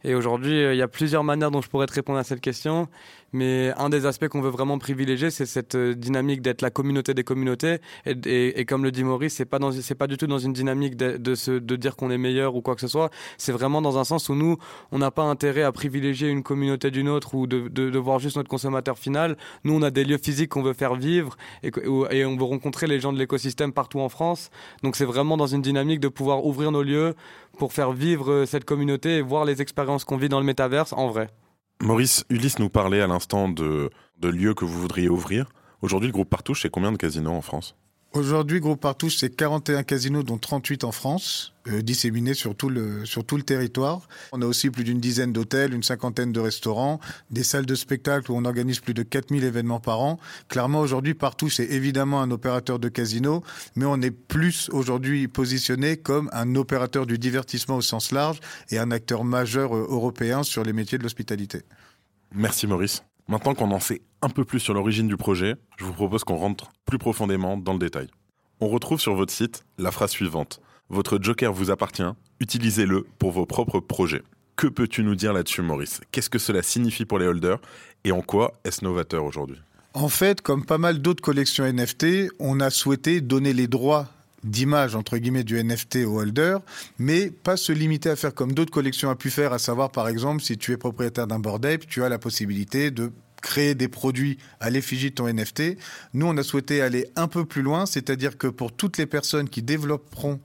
Et 0.03 0.15
aujourd'hui, 0.15 0.63
euh, 0.63 0.73
il 0.73 0.77
y 0.77 0.81
a 0.81 0.87
plusieurs 0.87 1.23
manières 1.23 1.51
dont 1.51 1.61
je 1.61 1.69
pourrais 1.69 1.85
te 1.85 1.93
répondre 1.93 2.19
à 2.19 2.23
cette 2.23 2.41
question. 2.41 2.89
Mais 3.33 3.73
un 3.77 3.89
des 3.89 4.05
aspects 4.05 4.27
qu'on 4.27 4.41
veut 4.41 4.49
vraiment 4.49 4.77
privilégier, 4.77 5.31
c'est 5.31 5.45
cette 5.45 5.75
euh, 5.75 5.93
dynamique 5.93 6.41
d'être 6.41 6.61
la 6.61 6.69
communauté 6.69 7.13
des 7.13 7.23
communautés. 7.23 7.79
Et, 8.05 8.65
comme 8.65 8.83
le 8.83 8.91
dit 8.91 9.03
Maurice, 9.03 9.33
c'est 9.35 9.45
pas 9.45 9.59
c'est 9.81 9.95
pas 9.95 10.07
du 10.07 10.17
tout 10.17 10.27
dans 10.27 10.39
une 10.39 10.53
dynamique 10.53 10.95
de, 10.95 11.17
de, 11.17 11.35
se, 11.35 11.51
de 11.51 11.75
dire 11.75 11.95
qu'on 11.95 12.11
est 12.11 12.17
meilleur 12.17 12.55
ou 12.55 12.61
quoi 12.61 12.75
que 12.75 12.81
ce 12.81 12.87
soit. 12.87 13.09
C'est 13.37 13.51
vraiment 13.51 13.81
dans 13.81 13.97
un 13.97 14.03
sens 14.03 14.29
où 14.29 14.35
nous, 14.35 14.57
on 14.91 14.99
n'a 14.99 15.11
pas 15.11 15.23
intérêt 15.23 15.63
à 15.63 15.71
privilégier 15.71 16.29
une 16.29 16.43
communauté 16.43 16.91
d'une 16.91 17.09
autre 17.09 17.35
ou 17.35 17.47
de, 17.47 17.67
de, 17.67 17.89
de, 17.89 17.99
voir 17.99 18.19
juste 18.19 18.37
notre 18.37 18.49
consommateur 18.49 18.97
final. 18.97 19.37
Nous, 19.63 19.73
on 19.73 19.81
a 19.81 19.91
des 19.91 20.03
lieux 20.03 20.17
physiques 20.17 20.49
qu'on 20.49 20.63
veut 20.63 20.73
faire 20.73 20.95
vivre 20.95 21.35
et, 21.63 21.71
et 22.11 22.25
on 22.25 22.37
veut 22.37 22.43
rencontrer 22.43 22.87
les 22.87 22.99
gens 22.99 23.13
de 23.13 23.19
l'écosystème 23.19 23.73
partout 23.73 23.99
en 23.99 24.09
France. 24.09 24.51
Donc 24.83 24.95
c'est 24.95 25.05
vraiment 25.05 25.37
dans 25.37 25.47
une 25.47 25.61
dynamique 25.61 25.99
de 25.99 26.07
pouvoir 26.07 26.45
ouvrir 26.45 26.71
nos 26.71 26.83
lieux 26.83 27.15
pour 27.57 27.73
faire 27.73 27.91
vivre 27.91 28.31
euh, 28.31 28.45
cette 28.45 28.65
communauté 28.65 29.17
et 29.17 29.21
voir 29.21 29.45
les 29.45 29.61
expériences 29.61 30.05
qu'on 30.05 30.17
vit 30.17 30.29
dans 30.29 30.39
le 30.39 30.45
métaverse 30.45 30.93
en 30.93 31.07
vrai. 31.07 31.29
Maurice, 31.81 32.25
Ulysse 32.29 32.59
nous 32.59 32.69
parlait 32.69 33.01
à 33.01 33.07
l'instant 33.07 33.49
de, 33.49 33.89
lieux 34.21 34.53
que 34.53 34.65
vous 34.65 34.79
voudriez 34.79 35.09
ouvrir. 35.09 35.49
Aujourd'hui, 35.81 36.07
le 36.07 36.13
groupe 36.13 36.29
Partouche, 36.29 36.61
c'est 36.61 36.69
combien 36.69 36.91
de 36.91 36.97
casinos 36.97 37.33
en 37.33 37.41
France? 37.41 37.75
Aujourd'hui, 38.13 38.59
Groupe 38.59 38.79
Partouche, 38.79 39.17
c'est 39.17 39.35
41 39.35 39.81
casinos, 39.81 40.21
dont 40.21 40.37
38 40.37 40.83
en 40.83 40.91
France, 40.91 41.53
euh, 41.67 41.81
disséminés 41.81 42.35
sur 42.35 42.55
tout, 42.55 42.69
le, 42.69 43.05
sur 43.05 43.25
tout 43.25 43.37
le 43.37 43.43
territoire. 43.43 44.07
On 44.33 44.41
a 44.43 44.45
aussi 44.45 44.69
plus 44.69 44.83
d'une 44.83 44.99
dizaine 44.99 45.33
d'hôtels, 45.33 45.73
une 45.73 45.81
cinquantaine 45.81 46.31
de 46.31 46.39
restaurants, 46.39 46.99
des 47.31 47.41
salles 47.41 47.65
de 47.65 47.73
spectacle 47.73 48.31
où 48.31 48.35
on 48.35 48.45
organise 48.45 48.81
plus 48.81 48.93
de 48.93 49.01
4000 49.01 49.43
événements 49.43 49.79
par 49.79 49.99
an. 50.01 50.19
Clairement, 50.47 50.81
aujourd'hui, 50.81 51.15
Partouche 51.15 51.55
c'est 51.55 51.71
évidemment 51.71 52.21
un 52.21 52.29
opérateur 52.29 52.77
de 52.77 52.87
casino, 52.87 53.43
mais 53.75 53.85
on 53.85 53.99
est 53.99 54.11
plus 54.11 54.69
aujourd'hui 54.71 55.27
positionné 55.27 55.97
comme 55.97 56.29
un 56.33 56.53
opérateur 56.53 57.07
du 57.07 57.17
divertissement 57.17 57.77
au 57.77 57.81
sens 57.81 58.11
large 58.11 58.41
et 58.69 58.77
un 58.77 58.91
acteur 58.91 59.23
majeur 59.23 59.75
euh, 59.75 59.87
européen 59.89 60.43
sur 60.43 60.63
les 60.63 60.73
métiers 60.73 60.99
de 60.99 61.03
l'hospitalité. 61.03 61.63
Merci 62.31 62.67
Maurice. 62.67 63.01
Maintenant 63.27 63.53
qu'on 63.53 63.71
en 63.71 63.79
sait 63.79 64.01
un 64.21 64.29
peu 64.29 64.43
plus 64.43 64.59
sur 64.59 64.73
l'origine 64.73 65.07
du 65.07 65.17
projet, 65.17 65.55
je 65.77 65.85
vous 65.85 65.93
propose 65.93 66.23
qu'on 66.23 66.35
rentre 66.35 66.71
plus 66.85 66.97
profondément 66.97 67.57
dans 67.57 67.73
le 67.73 67.79
détail. 67.79 68.07
On 68.59 68.67
retrouve 68.67 68.99
sur 68.99 69.15
votre 69.15 69.31
site 69.31 69.65
la 69.77 69.91
phrase 69.91 70.11
suivante. 70.11 70.59
Votre 70.89 71.17
joker 71.21 71.53
vous 71.53 71.71
appartient, 71.71 72.03
utilisez-le 72.39 73.05
pour 73.19 73.31
vos 73.31 73.45
propres 73.45 73.79
projets. 73.79 74.23
Que 74.55 74.67
peux-tu 74.67 75.03
nous 75.03 75.15
dire 75.15 75.33
là-dessus, 75.33 75.61
Maurice? 75.61 76.01
Qu'est-ce 76.11 76.29
que 76.29 76.37
cela 76.37 76.61
signifie 76.61 77.05
pour 77.05 77.17
les 77.17 77.25
holders? 77.25 77.59
Et 78.03 78.11
en 78.11 78.21
quoi 78.21 78.59
est-ce 78.65 78.83
novateur 78.83 79.23
aujourd'hui? 79.23 79.57
En 79.93 80.09
fait, 80.09 80.41
comme 80.41 80.65
pas 80.65 80.77
mal 80.77 81.01
d'autres 81.01 81.23
collections 81.23 81.65
NFT, 81.65 82.29
on 82.39 82.59
a 82.59 82.69
souhaité 82.69 83.21
donner 83.21 83.53
les 83.53 83.67
droits 83.67 84.09
d'image 84.43 84.95
entre 84.95 85.17
guillemets 85.17 85.43
du 85.43 85.61
NFT 85.61 85.97
au 86.05 86.19
holder, 86.19 86.57
mais 86.99 87.29
pas 87.29 87.57
se 87.57 87.71
limiter 87.71 88.09
à 88.09 88.15
faire 88.15 88.33
comme 88.33 88.53
d'autres 88.53 88.71
collections 88.71 89.09
ont 89.09 89.15
pu 89.15 89.29
faire, 89.29 89.53
à 89.53 89.59
savoir 89.59 89.91
par 89.91 90.07
exemple 90.07 90.41
si 90.41 90.57
tu 90.57 90.71
es 90.71 90.77
propriétaire 90.77 91.27
d'un 91.27 91.39
board 91.39 91.65
ape, 91.65 91.87
tu 91.87 92.03
as 92.03 92.09
la 92.09 92.19
possibilité 92.19 92.91
de 92.91 93.11
créer 93.41 93.75
des 93.75 93.87
produits 93.87 94.37
à 94.59 94.69
l'effigie 94.69 95.11
de 95.11 95.15
ton 95.15 95.27
NFT. 95.31 95.77
Nous, 96.13 96.25
on 96.25 96.35
a 96.37 96.43
souhaité 96.43 96.81
aller 96.81 97.07
un 97.15 97.27
peu 97.27 97.45
plus 97.45 97.61
loin, 97.61 97.85
c'est-à-dire 97.85 98.37
que 98.37 98.47
pour 98.47 98.71
toutes 98.71 98.97
les 98.97 99.05
personnes 99.05 99.49
qui 99.49 99.61
développeront 99.61 100.39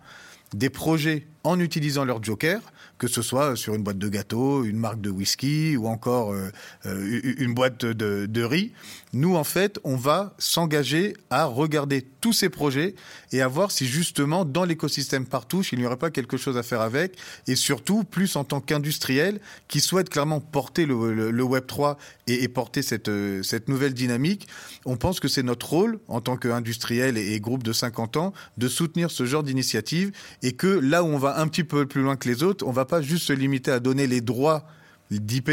des 0.52 0.68
projets 0.68 1.26
en 1.44 1.60
utilisant 1.60 2.04
leur 2.04 2.22
joker, 2.22 2.60
que 2.98 3.06
ce 3.06 3.22
soit 3.22 3.56
sur 3.56 3.74
une 3.74 3.82
boîte 3.82 3.98
de 3.98 4.08
gâteau, 4.08 4.64
une 4.64 4.76
marque 4.76 5.00
de 5.00 5.10
whisky 5.10 5.76
ou 5.76 5.86
encore 5.86 6.32
euh, 6.32 6.50
euh, 6.86 7.34
une 7.38 7.54
boîte 7.54 7.84
de, 7.84 8.42
riz. 8.42 8.72
Nous, 9.12 9.36
en 9.36 9.44
fait, 9.44 9.78
on 9.84 9.96
va 9.96 10.34
s'engager 10.38 11.16
à 11.30 11.44
regarder 11.44 12.02
tous 12.20 12.32
ces 12.32 12.48
projets 12.48 12.94
et 13.32 13.40
à 13.40 13.48
voir 13.48 13.70
si 13.70 13.86
justement 13.86 14.44
dans 14.44 14.64
l'écosystème 14.64 15.26
Partouche, 15.26 15.72
il 15.72 15.78
n'y 15.78 15.86
aurait 15.86 15.96
pas 15.96 16.10
quelque 16.10 16.36
chose 16.36 16.56
à 16.56 16.62
faire 16.62 16.80
avec 16.80 17.16
et 17.46 17.54
surtout 17.54 18.04
plus 18.04 18.36
en 18.36 18.44
tant 18.44 18.60
qu'industriel 18.60 19.40
qui 19.68 19.80
souhaite 19.80 20.08
clairement 20.08 20.40
porter 20.40 20.86
le, 20.86 21.42
Web 21.42 21.66
3 21.66 21.96
et, 22.26 22.42
et, 22.42 22.48
porter 22.48 22.82
cette, 22.82 23.08
euh, 23.08 23.42
cette 23.42 23.68
nouvelle 23.68 23.94
dynamique. 23.94 24.48
On 24.84 24.96
pense 24.96 25.20
que 25.20 25.28
c'est 25.28 25.42
notre 25.42 25.68
rôle 25.68 25.98
en 26.08 26.20
tant 26.20 26.36
qu'industriel 26.36 27.16
et, 27.16 27.34
et 27.34 27.40
groupe 27.40 27.62
de 27.62 27.72
50 27.72 28.16
ans 28.16 28.32
de 28.56 28.68
soutenir 28.68 29.10
ce 29.10 29.24
genre 29.24 29.42
d'initiative 29.42 30.12
et 30.42 30.52
que 30.52 30.66
là 30.66 31.02
où 31.02 31.06
on 31.06 31.18
va 31.18 31.38
un 31.40 31.48
petit 31.48 31.64
peu 31.64 31.86
plus 31.86 32.02
loin 32.02 32.16
que 32.16 32.28
les 32.28 32.42
autres, 32.42 32.66
on 32.66 32.72
va 32.72 32.84
pas 32.88 33.02
juste 33.02 33.26
se 33.26 33.32
limiter 33.32 33.70
à 33.70 33.80
donner 33.80 34.06
les 34.06 34.20
droits 34.20 34.64
d'IP 35.10 35.50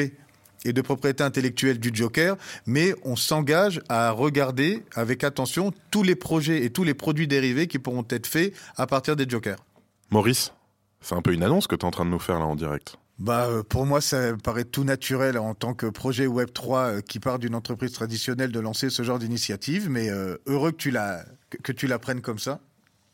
et 0.66 0.74
de 0.74 0.82
propriété 0.82 1.24
intellectuelle 1.24 1.80
du 1.80 1.92
Joker, 1.94 2.36
mais 2.66 2.96
on 3.04 3.16
s'engage 3.16 3.82
à 3.88 4.12
regarder 4.12 4.84
avec 4.96 5.24
attention 5.24 5.72
tous 5.92 6.04
les 6.04 6.16
projets 6.16 6.66
et 6.66 6.72
tous 6.72 6.84
les 6.84 6.96
produits 6.96 7.28
dérivés 7.28 7.68
qui 7.68 7.80
pourront 7.80 8.06
être 8.10 8.28
faits 8.28 8.54
à 8.76 8.88
partir 8.88 9.16
des 9.16 9.30
Jokers. 9.30 9.64
Maurice, 10.10 10.54
c'est 11.02 11.16
un 11.16 11.22
peu 11.22 11.34
une 11.34 11.44
annonce 11.44 11.68
que 11.68 11.76
tu 11.76 11.82
es 11.82 11.86
en 11.86 11.92
train 11.92 12.06
de 12.06 12.10
nous 12.10 12.20
faire 12.20 12.40
là 12.40 12.46
en 12.46 12.56
direct. 12.56 12.98
Bah, 13.18 13.46
euh, 13.46 13.64
pour 13.64 13.86
moi, 13.86 14.02
ça 14.02 14.36
paraît 14.44 14.66
tout 14.66 14.84
naturel 14.84 15.38
en 15.38 15.54
tant 15.54 15.74
que 15.74 15.86
projet 15.86 16.28
Web 16.28 16.50
3 16.54 16.80
euh, 16.80 17.02
qui 17.02 17.20
part 17.20 17.40
d'une 17.40 17.56
entreprise 17.56 17.94
traditionnelle 17.94 18.52
de 18.52 18.60
lancer 18.60 18.90
ce 18.90 19.04
genre 19.04 19.20
d'initiative, 19.20 19.90
mais 19.90 20.10
euh, 20.10 20.38
heureux 20.48 20.72
que 20.72 20.78
tu 20.78 20.92
la 20.92 21.24
que 21.64 21.72
tu 21.72 21.88
la 21.88 21.98
prennes 21.98 22.20
comme 22.20 22.40
ça. 22.40 22.60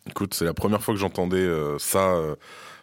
Écoute, 0.10 0.34
c'est 0.34 0.46
la 0.46 0.56
première 0.56 0.82
fois 0.82 0.96
que 0.96 1.00
j'entendais 1.00 1.48
ça 1.78 2.16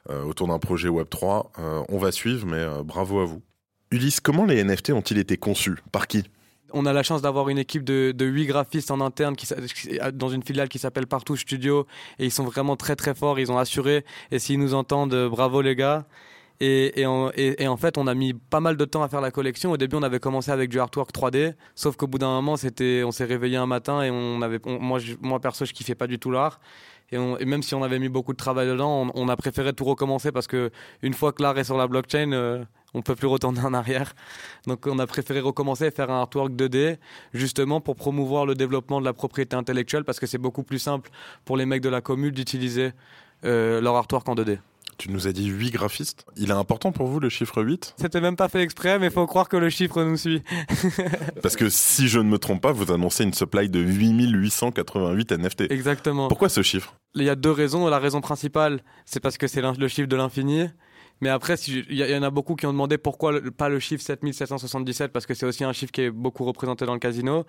autour 0.08 0.48
d'un 0.48 0.58
projet 0.58 0.88
Web3. 0.88 1.46
Euh, 1.58 1.82
on 1.88 1.98
va 1.98 2.12
suivre, 2.12 2.46
mais 2.46 2.56
euh, 2.56 2.82
bravo 2.82 3.20
à 3.20 3.24
vous. 3.24 3.42
Ulysse, 3.90 4.20
comment 4.20 4.44
les 4.44 4.62
NFT 4.62 4.90
ont-ils 4.90 5.18
été 5.18 5.36
conçus? 5.36 5.76
Par 5.92 6.06
qui? 6.06 6.24
On 6.72 6.84
a 6.84 6.92
la 6.92 7.02
chance 7.02 7.22
d'avoir 7.22 7.48
une 7.48 7.56
équipe 7.56 7.82
de, 7.82 8.12
de 8.12 8.26
8 8.26 8.46
graphistes 8.46 8.90
en 8.90 9.00
interne 9.00 9.34
dans 10.12 10.28
une 10.28 10.42
filiale 10.42 10.68
qui 10.68 10.78
s'appelle 10.78 11.06
Partout 11.06 11.36
Studio 11.36 11.86
et 12.18 12.26
ils 12.26 12.30
sont 12.30 12.44
vraiment 12.44 12.76
très 12.76 12.94
très 12.94 13.14
forts, 13.14 13.38
ils 13.40 13.50
ont 13.50 13.56
assuré 13.56 14.04
et 14.30 14.38
s'ils 14.38 14.58
nous 14.58 14.74
entendent, 14.74 15.28
bravo 15.30 15.62
les 15.62 15.74
gars. 15.74 16.06
Et, 16.60 17.06
en, 17.06 17.76
fait, 17.76 17.98
on 17.98 18.06
a 18.06 18.14
mis 18.14 18.34
pas 18.34 18.60
mal 18.60 18.76
de 18.76 18.84
temps 18.84 19.02
à 19.02 19.08
faire 19.08 19.20
la 19.20 19.30
collection. 19.30 19.70
Au 19.70 19.76
début, 19.76 19.96
on 19.96 20.02
avait 20.02 20.18
commencé 20.18 20.50
avec 20.50 20.70
du 20.70 20.80
artwork 20.80 21.12
3D, 21.12 21.54
sauf 21.74 21.96
qu'au 21.96 22.08
bout 22.08 22.18
d'un 22.18 22.40
moment, 22.40 22.54
on 22.54 22.56
s'est 23.12 23.24
réveillé 23.24 23.56
un 23.56 23.66
matin 23.66 24.02
et 24.02 24.10
on 24.10 24.42
avait, 24.42 24.58
moi, 24.66 24.98
moi 25.20 25.40
perso, 25.40 25.64
je 25.64 25.72
kiffais 25.72 25.94
pas 25.94 26.08
du 26.08 26.18
tout 26.18 26.30
l'art. 26.30 26.58
Et, 27.10 27.18
même 27.18 27.62
si 27.62 27.74
on 27.74 27.82
avait 27.82 27.98
mis 27.98 28.08
beaucoup 28.08 28.32
de 28.32 28.38
travail 28.38 28.66
dedans, 28.66 29.10
on, 29.14 29.28
a 29.28 29.36
préféré 29.36 29.72
tout 29.72 29.84
recommencer 29.84 30.32
parce 30.32 30.46
que 30.46 30.70
une 31.02 31.14
fois 31.14 31.32
que 31.32 31.42
l'art 31.42 31.56
est 31.58 31.64
sur 31.64 31.76
la 31.78 31.86
blockchain, 31.86 32.32
euh, 32.32 32.64
on 32.92 33.02
peut 33.02 33.14
plus 33.14 33.26
retourner 33.26 33.60
en 33.60 33.72
arrière. 33.72 34.14
Donc 34.66 34.86
on 34.86 34.98
a 34.98 35.06
préféré 35.06 35.40
recommencer 35.40 35.86
et 35.86 35.90
faire 35.90 36.10
un 36.10 36.20
artwork 36.20 36.50
2D 36.52 36.98
justement 37.32 37.80
pour 37.80 37.96
promouvoir 37.96 38.44
le 38.44 38.54
développement 38.54 39.00
de 39.00 39.06
la 39.06 39.12
propriété 39.12 39.56
intellectuelle 39.56 40.04
parce 40.04 40.20
que 40.20 40.26
c'est 40.26 40.38
beaucoup 40.38 40.62
plus 40.62 40.78
simple 40.78 41.10
pour 41.44 41.56
les 41.56 41.64
mecs 41.66 41.82
de 41.82 41.88
la 41.88 42.00
commune 42.00 42.30
d'utiliser 42.30 42.92
euh, 43.44 43.80
leur 43.80 43.96
artwork 43.96 44.28
en 44.28 44.34
2D. 44.34 44.58
Tu 44.98 45.12
nous 45.12 45.28
as 45.28 45.32
dit 45.32 45.46
8 45.46 45.70
graphistes. 45.70 46.24
Il 46.36 46.50
est 46.50 46.54
important 46.54 46.90
pour 46.90 47.06
vous 47.06 47.20
le 47.20 47.28
chiffre 47.28 47.62
8 47.62 47.94
C'était 48.00 48.20
même 48.20 48.34
pas 48.34 48.48
fait 48.48 48.62
exprès, 48.62 48.98
mais 48.98 49.06
il 49.06 49.12
faut 49.12 49.26
croire 49.26 49.48
que 49.48 49.56
le 49.56 49.70
chiffre 49.70 50.02
nous 50.02 50.16
suit. 50.16 50.42
Parce 51.42 51.54
que 51.54 51.68
si 51.68 52.08
je 52.08 52.18
ne 52.18 52.28
me 52.28 52.36
trompe 52.36 52.60
pas, 52.62 52.72
vous 52.72 52.90
annoncez 52.90 53.22
une 53.22 53.32
supply 53.32 53.68
de 53.68 53.78
8888 53.78 55.32
NFT. 55.32 55.60
Exactement. 55.70 56.26
Pourquoi 56.26 56.48
ce 56.48 56.62
chiffre? 56.62 56.94
Il 57.14 57.22
y 57.22 57.30
a 57.30 57.36
deux 57.36 57.52
raisons. 57.52 57.86
La 57.86 58.00
raison 58.00 58.20
principale, 58.20 58.80
c'est 59.04 59.20
parce 59.20 59.38
que 59.38 59.46
c'est 59.46 59.62
le 59.62 59.88
chiffre 59.88 60.08
de 60.08 60.16
l'infini. 60.16 60.68
Mais 61.20 61.28
après, 61.28 61.54
il 61.54 61.94
y, 61.94 62.16
en 62.16 62.22
a 62.22 62.30
beaucoup 62.30 62.54
qui 62.54 62.66
ont 62.66 62.72
demandé 62.72 62.98
pourquoi 62.98 63.40
pas 63.56 63.68
le 63.68 63.78
chiffre 63.78 64.02
7777, 64.02 65.12
parce 65.12 65.26
que 65.26 65.34
c'est 65.34 65.46
aussi 65.46 65.64
un 65.64 65.72
chiffre 65.72 65.92
qui 65.92 66.02
est 66.02 66.10
beaucoup 66.10 66.44
représenté 66.44 66.86
dans 66.86 66.92
le 66.92 66.98
casino. 67.00 67.44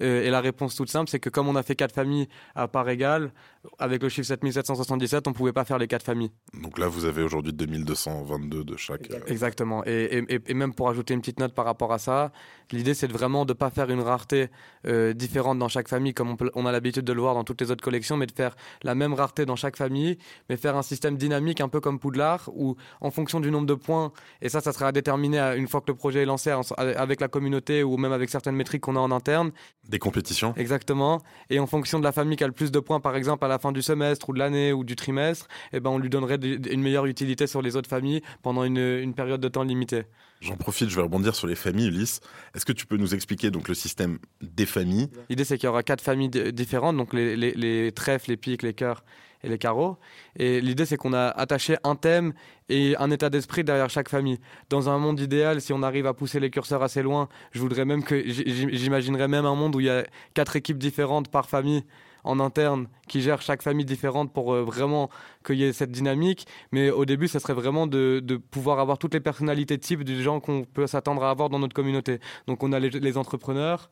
Euh, 0.00 0.24
et 0.24 0.30
la 0.30 0.40
réponse 0.40 0.74
toute 0.74 0.90
simple, 0.90 1.10
c'est 1.10 1.20
que 1.20 1.30
comme 1.30 1.48
on 1.48 1.56
a 1.56 1.62
fait 1.62 1.74
quatre 1.74 1.94
familles 1.94 2.28
à 2.54 2.68
part 2.68 2.88
égale, 2.88 3.32
avec 3.78 4.02
le 4.02 4.08
chiffre 4.08 4.26
7777, 4.26 5.26
on 5.26 5.32
pouvait 5.32 5.52
pas 5.52 5.64
faire 5.64 5.78
les 5.78 5.88
quatre 5.88 6.04
familles. 6.04 6.30
Donc 6.62 6.78
là, 6.78 6.88
vous 6.88 7.06
avez 7.06 7.22
aujourd'hui 7.22 7.52
2222 7.52 8.64
de 8.64 8.76
chaque. 8.76 9.10
Euh, 9.10 9.20
Exactement. 9.26 9.82
Et, 9.86 10.24
et, 10.28 10.54
même 10.54 10.74
pour 10.74 10.88
ajouter 10.88 11.14
une 11.14 11.20
petite 11.20 11.40
note 11.40 11.54
par 11.54 11.64
rapport 11.64 11.92
à 11.92 11.98
ça, 11.98 12.32
l'idée 12.72 12.94
c'est 12.94 13.08
de 13.08 13.12
vraiment 13.12 13.44
de 13.44 13.52
pas 13.52 13.70
faire 13.70 13.90
une 13.90 14.00
rareté 14.00 14.48
euh, 14.86 15.14
différente 15.14 15.58
dans 15.58 15.68
chaque 15.68 15.88
famille, 15.88 16.14
comme 16.14 16.30
on, 16.30 16.36
on 16.54 16.66
a 16.66 16.72
l'habitude 16.72 17.04
de 17.04 17.12
le 17.12 17.20
voir 17.20 17.34
dans 17.34 17.44
toutes 17.44 17.60
les 17.60 17.70
autres 17.70 17.82
collections, 17.82 18.16
mais 18.16 18.26
de 18.26 18.32
faire 18.32 18.54
la 18.82 18.94
même 18.94 19.14
rareté 19.14 19.46
dans 19.46 19.56
chaque 19.56 19.76
famille, 19.76 20.18
mais 20.48 20.56
faire 20.56 20.76
un 20.76 20.82
système 20.82 21.16
dynamique 21.16 21.60
un 21.60 21.68
peu 21.68 21.80
comme 21.80 21.98
Poudlard, 21.98 22.50
où 22.54 22.76
en 23.00 23.10
fonction 23.14 23.40
du 23.40 23.50
nombre 23.50 23.66
de 23.66 23.74
points, 23.74 24.12
et 24.42 24.48
ça, 24.48 24.60
ça 24.60 24.72
sera 24.72 24.92
déterminé 24.92 25.38
une 25.56 25.68
fois 25.68 25.80
que 25.80 25.90
le 25.90 25.94
projet 25.94 26.22
est 26.22 26.26
lancé 26.26 26.50
avec 26.76 27.20
la 27.20 27.28
communauté 27.28 27.82
ou 27.82 27.96
même 27.96 28.12
avec 28.12 28.28
certaines 28.28 28.56
métriques 28.56 28.82
qu'on 28.82 28.96
a 28.96 29.00
en 29.00 29.10
interne. 29.10 29.52
Des 29.88 29.98
compétitions 29.98 30.52
Exactement. 30.56 31.22
Et 31.50 31.58
en 31.58 31.66
fonction 31.66 31.98
de 31.98 32.04
la 32.04 32.12
famille 32.12 32.36
qui 32.36 32.44
a 32.44 32.46
le 32.46 32.52
plus 32.52 32.70
de 32.70 32.80
points, 32.80 33.00
par 33.00 33.16
exemple, 33.16 33.44
à 33.44 33.48
la 33.48 33.58
fin 33.58 33.72
du 33.72 33.82
semestre 33.82 34.28
ou 34.28 34.34
de 34.34 34.38
l'année 34.38 34.72
ou 34.72 34.84
du 34.84 34.96
trimestre, 34.96 35.48
eh 35.72 35.80
ben, 35.80 35.90
on 35.90 35.98
lui 35.98 36.10
donnerait 36.10 36.36
une 36.36 36.82
meilleure 36.82 37.06
utilité 37.06 37.46
sur 37.46 37.62
les 37.62 37.76
autres 37.76 37.88
familles 37.88 38.22
pendant 38.42 38.64
une, 38.64 38.78
une 38.78 39.14
période 39.14 39.40
de 39.40 39.48
temps 39.48 39.62
limitée. 39.62 40.02
J'en 40.40 40.56
profite, 40.56 40.90
je 40.90 40.96
vais 40.96 41.02
rebondir 41.02 41.34
sur 41.34 41.46
les 41.46 41.54
familles, 41.54 41.88
Ulysse. 41.88 42.20
Est-ce 42.54 42.66
que 42.66 42.72
tu 42.72 42.86
peux 42.86 42.96
nous 42.98 43.14
expliquer 43.14 43.50
donc 43.50 43.68
le 43.68 43.74
système 43.74 44.18
des 44.42 44.66
familles? 44.66 45.08
L'idée, 45.30 45.44
c'est 45.44 45.56
qu'il 45.56 45.66
y 45.66 45.70
aura 45.70 45.82
quatre 45.82 46.02
familles 46.02 46.28
différentes, 46.28 46.96
donc 46.96 47.14
les, 47.14 47.36
les, 47.36 47.52
les 47.52 47.92
trèfles, 47.92 48.30
les 48.30 48.36
piques, 48.36 48.62
les 48.62 48.74
cœurs 48.74 49.04
et 49.44 49.48
les 49.48 49.58
carreaux. 49.58 49.98
Et 50.36 50.60
l'idée, 50.60 50.86
c'est 50.86 50.96
qu'on 50.96 51.12
a 51.12 51.28
attaché 51.28 51.76
un 51.84 51.94
thème 51.94 52.32
et 52.68 52.96
un 52.98 53.10
état 53.10 53.30
d'esprit 53.30 53.62
derrière 53.62 53.90
chaque 53.90 54.08
famille. 54.08 54.40
Dans 54.70 54.88
un 54.88 54.98
monde 54.98 55.20
idéal, 55.20 55.60
si 55.60 55.72
on 55.72 55.82
arrive 55.82 56.06
à 56.06 56.14
pousser 56.14 56.40
les 56.40 56.50
curseurs 56.50 56.82
assez 56.82 57.02
loin, 57.02 57.28
je 57.52 57.60
voudrais 57.60 57.84
même 57.84 58.02
que 58.02 58.22
j'imaginerais 58.26 59.28
même 59.28 59.44
un 59.44 59.54
monde 59.54 59.76
où 59.76 59.80
il 59.80 59.86
y 59.86 59.90
a 59.90 60.04
quatre 60.32 60.56
équipes 60.56 60.78
différentes 60.78 61.28
par 61.28 61.48
famille 61.48 61.84
en 62.24 62.40
interne 62.40 62.88
qui 63.06 63.20
gèrent 63.20 63.42
chaque 63.42 63.60
famille 63.60 63.84
différente 63.84 64.32
pour 64.32 64.54
euh, 64.54 64.62
vraiment 64.62 65.10
qu'il 65.44 65.56
y 65.56 65.64
ait 65.64 65.74
cette 65.74 65.90
dynamique. 65.90 66.46
Mais 66.72 66.90
au 66.90 67.04
début, 67.04 67.28
ça 67.28 67.38
serait 67.38 67.52
vraiment 67.52 67.86
de, 67.86 68.40
pouvoir 68.50 68.78
avoir 68.78 68.96
toutes 68.96 69.12
les 69.12 69.20
personnalités 69.20 69.76
types 69.76 70.04
des 70.04 70.22
gens 70.22 70.40
qu'on 70.40 70.64
peut 70.64 70.86
s'attendre 70.86 71.22
à 71.22 71.30
avoir 71.30 71.50
dans 71.50 71.58
notre 71.58 71.74
communauté. 71.74 72.20
Donc 72.46 72.62
on 72.62 72.72
a 72.72 72.80
les, 72.80 73.18
entrepreneurs, 73.18 73.90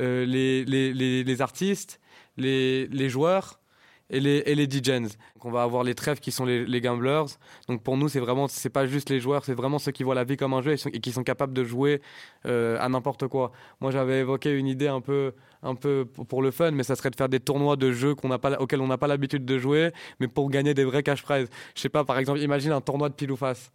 euh, 0.00 0.24
les, 0.24 1.40
artistes, 1.42 2.00
les 2.38 3.08
joueurs 3.10 3.60
et 4.10 4.20
les, 4.20 4.42
et 4.46 4.54
les 4.54 4.66
DJs. 4.66 5.16
on 5.42 5.50
va 5.50 5.62
avoir 5.62 5.82
les 5.82 5.94
trèfles 5.94 6.20
qui 6.20 6.32
sont 6.32 6.44
les, 6.44 6.80
gamblers. 6.80 7.24
Donc 7.68 7.82
pour 7.82 7.96
nous, 7.96 8.08
c'est 8.08 8.20
vraiment, 8.20 8.48
c'est 8.48 8.70
pas 8.70 8.86
juste 8.86 9.10
les 9.10 9.20
joueurs, 9.20 9.44
c'est 9.44 9.54
vraiment 9.54 9.78
ceux 9.78 9.92
qui 9.92 10.02
voient 10.02 10.14
la 10.14 10.24
vie 10.24 10.36
comme 10.36 10.54
un 10.54 10.62
jeu 10.62 10.74
et, 10.74 11.00
qui 11.00 11.12
sont 11.12 11.24
capables 11.24 11.52
de 11.52 11.64
jouer 11.64 12.00
euh, 12.46 12.78
à 12.80 12.88
n'importe 12.88 13.26
quoi. 13.28 13.52
Moi, 13.80 13.90
j'avais 13.90 14.20
évoqué 14.20 14.52
une 14.56 14.66
idée 14.66 14.88
un 14.88 15.00
peu, 15.00 15.32
un 15.62 15.74
peu 15.74 16.06
pour 16.28 16.42
le 16.42 16.50
fun, 16.50 16.70
mais 16.72 16.82
ça 16.82 16.96
serait 16.96 17.10
de 17.10 17.16
faire 17.16 17.28
des 17.28 17.40
tournois 17.40 17.76
de 17.76 17.92
jeux 17.92 18.14
qu'on 18.14 18.28
n'a 18.28 18.38
pas, 18.38 18.52
auxquels 18.60 18.80
on 18.80 18.86
n'a 18.88 18.98
pas 18.98 19.08
l'habitude 19.08 19.44
de 19.44 19.58
jouer, 19.58 19.92
mais 20.20 20.28
pour 20.28 20.50
gagner 20.50 20.74
des 20.74 20.84
vrais 20.84 21.02
cash 21.02 21.22
prizes. 21.22 21.48
Je 21.74 21.80
sais 21.80 21.88
pas, 21.88 22.04
par 22.04 22.18
exemple, 22.18 22.40
imagine 22.40 22.72
un 22.72 22.80
tournoi 22.80 23.08
de 23.08 23.14
pile 23.14 23.32
ou 23.32 23.36
face. 23.36 23.72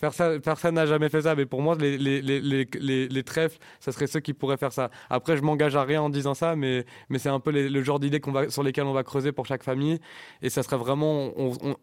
Personne 0.00 0.74
n'a 0.74 0.86
jamais 0.86 1.08
fait 1.08 1.22
ça, 1.22 1.34
mais 1.34 1.46
pour 1.46 1.62
moi, 1.62 1.76
les, 1.78 1.96
les, 1.98 2.20
les, 2.22 3.08
les, 3.08 3.22
trèfles, 3.22 3.58
ça 3.78 3.92
serait 3.92 4.06
ceux 4.06 4.20
qui 4.20 4.32
pourraient 4.32 4.56
faire 4.56 4.72
ça. 4.72 4.90
Après, 5.10 5.36
je 5.36 5.42
m'engage 5.42 5.76
à 5.76 5.84
rien 5.84 6.02
en 6.02 6.10
disant 6.10 6.34
ça, 6.34 6.56
mais, 6.56 6.84
c'est 7.16 7.28
un 7.28 7.40
peu 7.40 7.50
le 7.50 7.82
genre 7.82 8.00
d'idées 8.00 8.20
sur 8.48 8.62
lesquelles 8.62 8.84
on 8.84 8.92
va 8.92 9.04
creuser 9.04 9.32
pour 9.32 9.46
chaque 9.46 9.62
famille. 9.62 9.98
Et 10.40 10.50
ça 10.50 10.62
serait 10.62 10.76
vraiment. 10.76 11.32
On, 11.36 11.76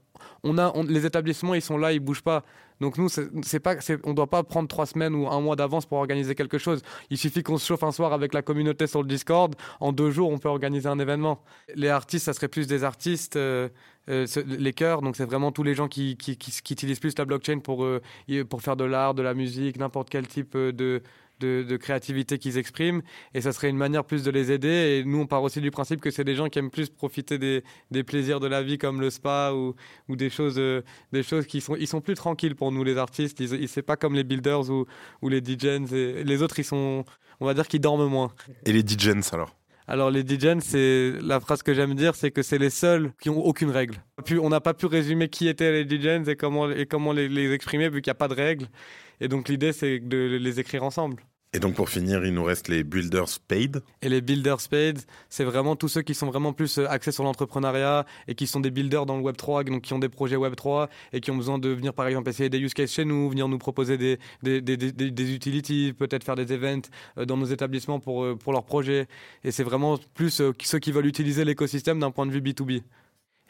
on, 0.43 0.57
a, 0.57 0.73
les 0.83 1.05
établissements, 1.05 1.53
ils 1.53 1.61
sont 1.61 1.77
là, 1.77 1.93
ils 1.93 1.99
bougent 1.99 2.23
pas. 2.23 2.43
Donc 2.79 2.97
nous, 2.97 3.09
c'est 3.09 3.59
pas, 3.59 3.75
on 4.05 4.13
doit 4.13 4.29
pas 4.29 4.43
prendre 4.43 4.67
trois 4.67 4.85
semaines 4.85 5.13
ou 5.13 5.27
un 5.27 5.41
mois 5.41 5.55
d'avance 5.55 5.85
pour 5.85 5.97
organiser 5.97 6.33
quelque 6.33 6.57
chose. 6.57 6.81
Il 7.09 7.17
suffit 7.17 7.43
qu'on 7.43 7.57
se 7.57 7.65
chauffe 7.65 7.83
un 7.83 7.91
soir 7.91 8.13
avec 8.13 8.33
la 8.33 8.41
communauté 8.41 8.87
sur 8.87 9.01
le 9.01 9.07
Discord. 9.07 9.53
En 9.79 9.91
deux 9.91 10.11
jours, 10.11 10.29
on 10.29 10.37
peut 10.37 10.49
organiser 10.49 10.87
un 10.87 10.99
événement. 10.99 11.43
Les 11.75 11.89
artistes, 11.89 12.25
ça 12.25 12.33
serait 12.33 12.47
plus 12.47 12.67
des 12.67 12.83
artistes. 12.83 13.35
Euh, 13.35 13.67
euh, 14.09 14.25
les 14.45 14.73
chœurs, 14.73 15.01
donc 15.01 15.15
c'est 15.15 15.25
vraiment 15.25 15.51
tous 15.51 15.63
les 15.63 15.75
gens 15.75 15.87
qui, 15.87 16.17
utilisent 16.69 16.99
plus 16.99 17.17
la 17.17 17.25
blockchain 17.25 17.59
pour, 17.59 17.83
euh, 17.83 18.01
pour 18.49 18.61
faire 18.61 18.75
de 18.75 18.83
l'art, 18.83 19.13
de 19.13 19.21
la 19.21 19.33
musique, 19.33 19.77
n'importe 19.77 20.09
quel 20.09 20.27
type 20.27 20.55
euh, 20.55 20.71
de, 20.71 21.01
de, 21.39 21.77
créativité 21.77 22.39
qu'ils 22.39 22.57
expriment. 22.57 23.01
Et 23.33 23.41
ça 23.41 23.53
serait 23.53 23.69
une 23.69 23.77
manière 23.77 24.03
plus 24.03 24.23
de 24.23 24.31
les 24.31 24.51
aider. 24.51 24.67
Et 24.67 25.03
nous, 25.05 25.19
on 25.19 25.27
part 25.27 25.43
aussi 25.43 25.61
du 25.61 25.69
principe 25.69 26.01
que 26.01 26.09
c'est 26.09 26.23
des 26.23 26.35
gens 26.35 26.49
qui 26.49 26.59
aiment 26.59 26.71
plus 26.71 26.89
profiter 26.89 27.37
des, 27.37 27.63
des 27.91 28.03
plaisirs 28.03 28.39
de 28.39 28.47
la 28.47 28.63
vie 28.63 28.77
comme 28.77 28.99
le 28.99 29.09
spa 29.09 29.51
ou, 29.53 29.75
ou 30.07 30.15
des, 30.15 30.29
choses, 30.29 30.59
des 31.11 31.23
choses 31.23 31.45
qui 31.45 31.61
sont, 31.61 31.75
ils 31.75 31.87
sont 31.87 32.01
plus 32.01 32.15
tranquilles 32.15 32.55
pour 32.55 32.71
nous, 32.71 32.83
les 32.83 32.97
artistes. 32.97 33.39
Ils, 33.39 33.67
c'est 33.67 33.83
pas 33.83 33.95
comme 33.95 34.15
les 34.15 34.23
builders 34.23 34.69
ou, 34.69 34.85
ou 35.21 35.29
les 35.29 35.39
DJs. 35.39 35.93
Les 36.25 36.41
autres, 36.41 36.59
ils 36.59 36.65
sont, 36.65 37.05
on 37.39 37.45
va 37.45 37.53
dire 37.53 37.67
qu'ils 37.67 37.81
dorment 37.81 38.09
moins. 38.09 38.33
Et 38.65 38.73
les 38.73 38.81
DJs 38.81 39.33
alors? 39.33 39.58
Alors 39.89 40.11
les 40.11 40.21
DJs, 40.21 40.61
c'est 40.61 41.13
la 41.19 41.39
phrase 41.39 41.63
que 41.63 41.73
j'aime 41.73 41.95
dire, 41.95 42.13
c'est 42.13 42.29
que 42.29 42.43
c'est 42.43 42.59
les 42.59 42.69
seuls 42.69 43.11
qui 43.19 43.31
ont 43.31 43.43
aucune 43.43 43.71
règle. 43.71 43.95
On 44.39 44.49
n'a 44.49 44.61
pas 44.61 44.75
pu 44.75 44.85
résumer 44.85 45.29
qui 45.29 45.47
étaient 45.47 45.83
les 45.83 45.83
DJs 45.83 46.29
et 46.29 46.35
comment, 46.35 46.69
comment 46.87 47.11
les, 47.11 47.51
exprimer 47.51 47.89
vu 47.89 48.03
qu'il 48.03 48.11
n'y 48.11 48.15
a 48.15 48.15
pas 48.15 48.27
de 48.27 48.35
règles. 48.35 48.67
Et 49.19 49.27
donc 49.27 49.49
l'idée, 49.49 49.73
c'est 49.73 49.97
de 49.97 50.37
les 50.39 50.59
écrire 50.59 50.83
ensemble. 50.83 51.23
Et 51.51 51.59
donc 51.59 51.73
pour 51.73 51.89
finir, 51.89 52.23
il 52.23 52.33
nous 52.35 52.43
reste 52.43 52.67
les 52.67 52.83
builders 52.83 53.39
paid. 53.47 53.81
Et 54.03 54.09
les 54.09 54.21
builders 54.21 54.59
paid, 54.69 54.99
c'est 55.29 55.43
vraiment 55.43 55.75
tous 55.75 55.87
ceux 55.87 56.03
qui 56.03 56.13
sont 56.13 56.27
vraiment 56.27 56.53
plus 56.53 56.77
euh, 56.77 56.87
axés 56.87 57.11
sur 57.11 57.23
l'entrepreneuriat 57.23 58.05
et 58.27 58.35
qui 58.35 58.45
sont 58.45 58.59
des 58.59 58.69
builders 58.69 59.07
dans 59.07 59.17
le 59.17 59.23
Web 59.23 59.35
3, 59.35 59.63
donc 59.63 59.81
qui 59.81 59.93
ont 59.93 59.99
des 59.99 60.09
projets 60.09 60.35
Web 60.35 60.55
3 60.55 60.89
et 61.11 61.21
qui 61.21 61.31
ont 61.31 61.35
besoin 61.35 61.57
de 61.57 61.69
venir 61.69 61.95
par 61.95 62.05
exemple 62.05 62.29
essayer 62.29 62.49
des 62.49 62.59
use 62.59 62.75
cases 62.75 62.91
chez 62.91 63.03
nous, 63.03 63.31
venir 63.31 63.47
nous 63.47 63.57
proposer 63.57 63.97
des, 63.97 64.19
des, 64.43 64.61
des, 64.61 64.77
des, 64.77 64.91
des 64.91 65.33
utilities, 65.33 65.91
peut-être 65.93 66.23
faire 66.23 66.35
des 66.35 66.53
events 66.53 66.87
euh, 67.17 67.25
dans 67.25 67.35
nos 67.35 67.47
établissements 67.47 67.99
pour, 67.99 68.23
euh, 68.23 68.35
pour 68.35 68.53
leurs 68.53 68.65
projets. 68.65 69.07
Et 69.43 69.49
c'est 69.49 69.63
vraiment 69.63 69.97
plus 70.13 70.29
ceux 70.29 70.79
qui 70.79 70.91
veulent 70.91 71.07
utiliser 71.07 71.45
l'écosystème 71.45 71.99
d'un 71.99 72.11
point 72.11 72.27
de 72.27 72.31
vue 72.31 72.41
B2B. 72.41 72.83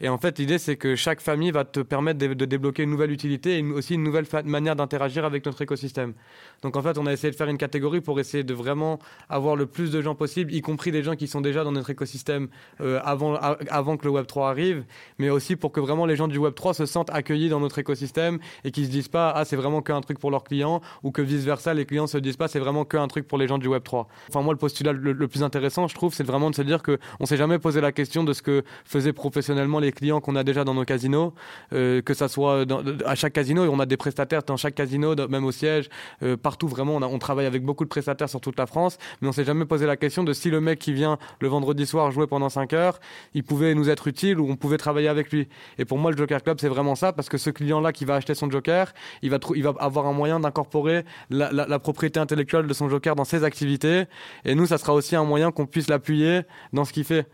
Et 0.02 0.10
en 0.10 0.18
fait, 0.18 0.40
l'idée, 0.40 0.58
c'est 0.58 0.78
que 0.78 0.96
chaque 0.96 1.20
famille 1.20 1.52
va 1.52 1.66
te 1.66 1.82
permettre 1.82 2.20
de, 2.20 2.46
débloquer 2.46 2.84
une 2.84 2.90
nouvelle 2.90 3.12
utilité 3.12 3.58
et 3.58 3.64
aussi 3.64 3.96
une 3.96 4.04
nouvelle 4.04 4.26
manière 4.46 4.76
d'interagir 4.76 5.26
avec 5.26 5.46
notre 5.46 5.62
écosystème. 5.62 6.14
Donc 6.62 6.78
en 6.78 6.82
fait, 6.82 6.98
on 6.98 7.06
a 7.06 7.12
essayé 7.12 7.32
de 7.32 7.36
faire 7.36 7.50
une 7.50 7.58
catégorie 7.58 8.00
pour 8.00 8.20
essayer 8.20 8.44
de 8.44 8.54
vraiment 8.54 9.00
avoir 9.28 9.56
le 9.56 9.66
plus 9.66 9.92
de 9.92 10.02
gens 10.02 10.16
possible, 10.16 10.54
y 10.54 10.62
compris 10.62 10.92
des 10.92 11.04
gens 11.04 11.16
qui 11.16 11.28
sont 11.28 11.42
déjà 11.42 11.64
dans 11.64 11.72
notre 11.72 11.90
écosystème 11.90 12.48
euh, 12.82 13.00
avant, 13.04 13.36
avant 13.36 13.98
que 13.98 14.08
le 14.08 14.14
Web3 14.14 14.50
arrive, 14.50 14.86
mais 15.18 15.30
aussi 15.30 15.56
pour 15.56 15.72
que 15.72 15.80
vraiment 15.80 16.06
les 16.06 16.16
gens 16.16 16.28
du 16.28 16.40
Web3 16.40 16.74
se 16.74 16.86
sentent 16.86 17.10
accueillis 17.12 17.50
dans 17.50 17.60
notre 17.60 17.80
écosystème 17.80 18.40
et 18.64 18.72
qu'ils 18.72 18.86
se 18.86 18.92
disent 18.92 19.10
pas, 19.10 19.32
ah, 19.32 19.44
c'est 19.44 19.56
vraiment 19.58 19.82
qu'un 19.82 20.00
truc 20.02 20.20
pour 20.20 20.32
leurs 20.32 20.44
clients, 20.44 20.82
ou 21.04 21.12
que 21.12 21.22
vice-versa, 21.22 21.74
les 21.74 21.86
clients 21.86 22.08
se 22.08 22.18
disent 22.18 22.38
pas, 22.38 22.48
c'est 22.48 22.60
vraiment 22.60 22.86
qu'un 22.86 23.08
truc 23.08 23.28
pour 23.28 23.38
les 23.38 23.48
gens 23.48 23.58
du 23.58 23.68
Web3. 23.68 24.06
Enfin, 24.30 24.42
moi, 24.42 24.54
le 24.54 24.60
postulat 24.60 24.94
le, 24.94 25.28
plus 25.28 25.44
intéressant, 25.44 25.88
je 25.88 25.96
trouve, 25.96 26.14
c'est 26.14 26.24
vraiment 26.24 26.50
de 26.50 26.56
se 26.56 26.62
dire 26.62 26.82
qu'on 26.84 27.26
s'est 27.26 27.38
jamais 27.38 27.60
posé 27.60 27.82
la 27.82 27.92
question 27.92 28.24
de 28.24 28.34
ce 28.34 28.42
que 28.42 28.64
faisaient 28.86 29.14
professionnellement 29.14 29.80
les 29.80 29.89
clients 29.92 30.22
qu'on 30.22 30.36
a 30.36 30.44
déjà 30.44 30.64
dans 30.64 30.74
nos 30.74 30.86
casinos, 30.86 31.34
euh, 31.74 32.02
que 32.02 32.14
ça 32.14 32.28
soit 32.28 32.66
à 33.06 33.16
chaque 33.16 33.34
casino, 33.34 33.64
on 33.64 33.80
a 33.80 33.86
des 33.86 33.98
prestataires 33.98 34.44
dans 34.44 34.58
chaque 34.58 34.76
casino, 34.76 35.16
même 35.28 35.46
au 35.46 35.52
siège, 35.52 35.90
euh, 36.24 36.38
partout 36.38 36.68
vraiment, 36.68 36.96
on, 36.96 37.20
travaille 37.20 37.46
avec 37.46 37.64
beaucoup 37.64 37.84
de 37.84 37.90
prestataires 37.90 38.30
sur 38.30 38.42
toute 38.42 38.58
la 38.58 38.66
France, 38.66 38.98
mais 39.22 39.28
on 39.28 39.32
s'est 39.32 39.44
jamais 39.44 39.66
posé 39.66 39.86
la 39.86 39.98
question 39.98 40.24
de 40.24 40.34
si 40.34 40.50
le 40.50 40.62
mec 40.62 40.80
qui 40.80 40.94
vient 40.94 41.18
le 41.42 41.48
vendredi 41.48 41.86
soir 41.86 42.12
jouer 42.12 42.28
pendant 42.28 42.50
5 42.50 42.74
heures, 42.74 43.00
il 43.34 43.44
pouvait 43.44 43.76
nous 43.76 43.90
être 43.90 44.08
utile 44.08 44.40
ou 44.40 44.50
on 44.50 44.56
pouvait 44.56 44.78
travailler 44.78 45.08
avec 45.08 45.32
lui. 45.32 45.48
Et 45.78 45.86
pour 45.86 45.98
moi, 45.98 46.12
le 46.12 46.18
Joker 46.18 46.42
Club, 46.42 46.58
c'est 46.60 46.70
vraiment 46.70 46.96
ça, 46.96 47.14
parce 47.14 47.30
que 47.30 47.38
ce 47.38 47.50
client-là 47.50 47.92
qui 47.92 48.06
va 48.06 48.16
acheter 48.16 48.36
son 48.36 48.50
Joker, 48.50 48.94
il 49.22 49.30
va 49.30 49.40
avoir 49.80 50.08
un 50.08 50.14
moyen 50.14 50.40
d'incorporer 50.40 51.04
la, 51.30 51.80
propriété 51.80 52.20
intellectuelle 52.20 52.68
de 52.68 52.74
son 52.74 52.90
Joker 52.90 53.16
dans 53.16 53.26
ses 53.26 53.44
activités, 53.44 54.06
et 54.46 54.56
nous, 54.56 54.66
ça 54.66 54.78
sera 54.78 54.94
aussi 54.94 55.16
un 55.16 55.24
moyen 55.24 55.52
qu'on 55.52 55.66
puisse 55.66 55.90
l'appuyer 55.90 56.42
dans 56.74 56.86
ce 56.86 56.94
qu'il 56.94 57.04
fait. 57.04 57.28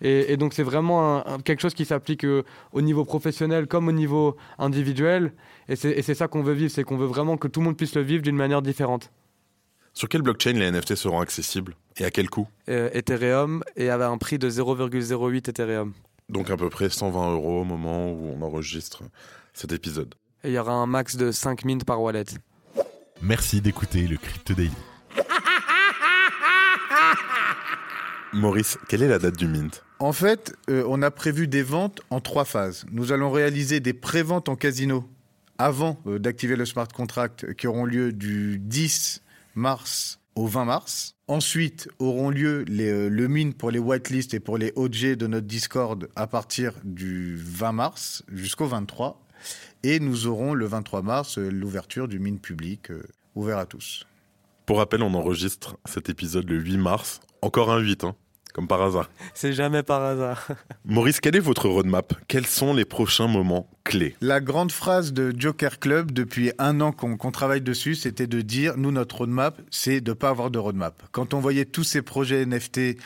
Et, 0.00 0.36
donc 0.36 0.54
c'est 0.54 0.62
vraiment 0.62 1.24
quelque 1.44 1.60
chose 1.60 1.74
qui 1.74 1.84
s'applique 1.84 2.24
euh, 2.24 2.44
au 2.72 2.80
niveau 2.80 3.04
professionnel 3.04 3.66
comme 3.66 3.88
au 3.88 3.92
niveau 3.92 4.36
individuel. 4.58 5.32
Et 5.68 5.76
c'est 5.76 6.14
ça 6.14 6.28
qu'on 6.28 6.42
veut 6.42 6.54
vivre, 6.54 6.70
c'est 6.70 6.84
qu'on 6.84 6.96
veut 6.96 7.06
vraiment 7.06 7.36
que 7.36 7.48
tout 7.48 7.60
le 7.60 7.66
monde 7.66 7.76
puisse 7.76 7.94
le 7.94 8.02
vivre 8.02 8.22
d'une 8.22 8.36
manière 8.36 8.62
différente. 8.62 9.10
Sur 9.94 10.08
quelle 10.08 10.22
blockchain 10.22 10.52
les 10.52 10.70
NFT 10.70 10.94
seront 10.94 11.20
accessibles 11.20 11.74
et 11.96 12.04
à 12.04 12.10
quel 12.10 12.30
coût? 12.30 12.46
Euh, 12.68 12.90
Ethereum 12.92 13.64
et 13.74 13.90
avec 13.90 14.06
un 14.06 14.18
prix 14.18 14.38
de 14.38 14.48
0,08 14.48 15.50
Ethereum. 15.50 15.92
Donc 16.28 16.50
à 16.50 16.56
peu 16.56 16.68
près 16.68 16.88
120 16.88 17.32
euros 17.32 17.62
au 17.62 17.64
moment 17.64 18.12
où 18.12 18.32
on 18.36 18.42
enregistre 18.42 19.02
cet 19.54 19.72
épisode. 19.72 20.14
Et 20.44 20.50
il 20.50 20.54
y 20.54 20.58
aura 20.58 20.74
un 20.74 20.86
max 20.86 21.16
de 21.16 21.32
5 21.32 21.64
minutes 21.64 21.84
par 21.84 22.00
wallet. 22.00 22.24
Merci 23.20 23.60
d'écouter 23.60 24.06
le 24.06 24.16
Crypto 24.16 24.54
Daily. 24.54 24.70
Maurice, 28.32 28.78
quelle 28.88 29.02
est 29.02 29.08
la 29.08 29.18
date 29.18 29.36
du 29.36 29.48
mint? 29.48 29.84
En 29.98 30.12
fait, 30.12 30.54
euh, 30.68 30.84
on 30.86 31.02
a 31.02 31.10
prévu 31.10 31.48
des 31.48 31.62
ventes 31.62 32.02
en 32.10 32.20
trois 32.20 32.44
phases. 32.44 32.84
Nous 32.92 33.12
allons 33.12 33.30
réaliser 33.30 33.80
des 33.80 33.94
pré-ventes 33.94 34.48
en 34.48 34.56
casino 34.56 35.08
avant 35.56 35.98
euh, 36.06 36.18
d'activer 36.18 36.54
le 36.54 36.66
smart 36.66 36.88
contract 36.88 37.54
qui 37.54 37.66
auront 37.66 37.84
lieu 37.84 38.12
du 38.12 38.58
10 38.58 39.22
mars 39.54 40.20
au 40.34 40.46
20 40.46 40.66
mars. 40.66 41.16
Ensuite 41.26 41.88
auront 41.98 42.30
lieu 42.30 42.64
euh, 42.68 43.08
le 43.08 43.28
mint 43.28 43.56
pour 43.56 43.70
les 43.70 43.78
whitelists 43.78 44.34
et 44.34 44.40
pour 44.40 44.58
les 44.58 44.72
OG 44.76 45.14
de 45.16 45.26
notre 45.26 45.46
Discord 45.46 46.08
à 46.14 46.26
partir 46.26 46.74
du 46.84 47.34
20 47.36 47.72
mars 47.72 48.22
jusqu'au 48.30 48.66
23. 48.66 49.26
Et 49.84 50.00
nous 50.00 50.26
aurons 50.26 50.52
le 50.52 50.66
23 50.66 51.02
mars 51.02 51.38
l'ouverture 51.38 52.08
du 52.08 52.18
mint 52.18 52.40
public 52.40 52.90
ouvert 53.34 53.58
à 53.58 53.66
tous. 53.66 54.06
Pour 54.68 54.76
rappel, 54.76 55.02
on 55.02 55.14
enregistre 55.14 55.78
cet 55.86 56.10
épisode 56.10 56.46
le 56.50 56.58
8 56.58 56.76
mars. 56.76 57.20
Encore 57.40 57.72
un 57.72 57.78
8, 57.78 58.04
hein 58.04 58.14
comme 58.52 58.68
par 58.68 58.82
hasard. 58.82 59.08
C'est 59.32 59.54
jamais 59.54 59.82
par 59.82 60.02
hasard. 60.02 60.46
Maurice, 60.84 61.20
quel 61.20 61.36
est 61.36 61.40
votre 61.40 61.70
roadmap? 61.70 62.12
Quels 62.28 62.46
sont 62.46 62.74
les 62.74 62.84
prochains 62.84 63.28
moments 63.28 63.70
clés? 63.84 64.14
La 64.20 64.40
grande 64.40 64.70
phrase 64.70 65.14
de 65.14 65.32
Joker 65.34 65.78
Club 65.78 66.12
depuis 66.12 66.52
un 66.58 66.82
an 66.82 66.92
qu'on 66.92 67.30
travaille 67.30 67.62
dessus, 67.62 67.94
c'était 67.94 68.26
de 68.26 68.42
dire, 68.42 68.76
nous, 68.76 68.92
notre 68.92 69.16
roadmap, 69.16 69.58
c'est 69.70 70.02
de 70.02 70.10
ne 70.10 70.14
pas 70.14 70.28
avoir 70.28 70.50
de 70.50 70.58
roadmap. 70.58 71.02
Quand 71.12 71.32
on 71.32 71.40
voyait 71.40 71.64
tous 71.64 71.84
ces 71.84 72.02
projets 72.02 72.44
NFT, 72.44 72.98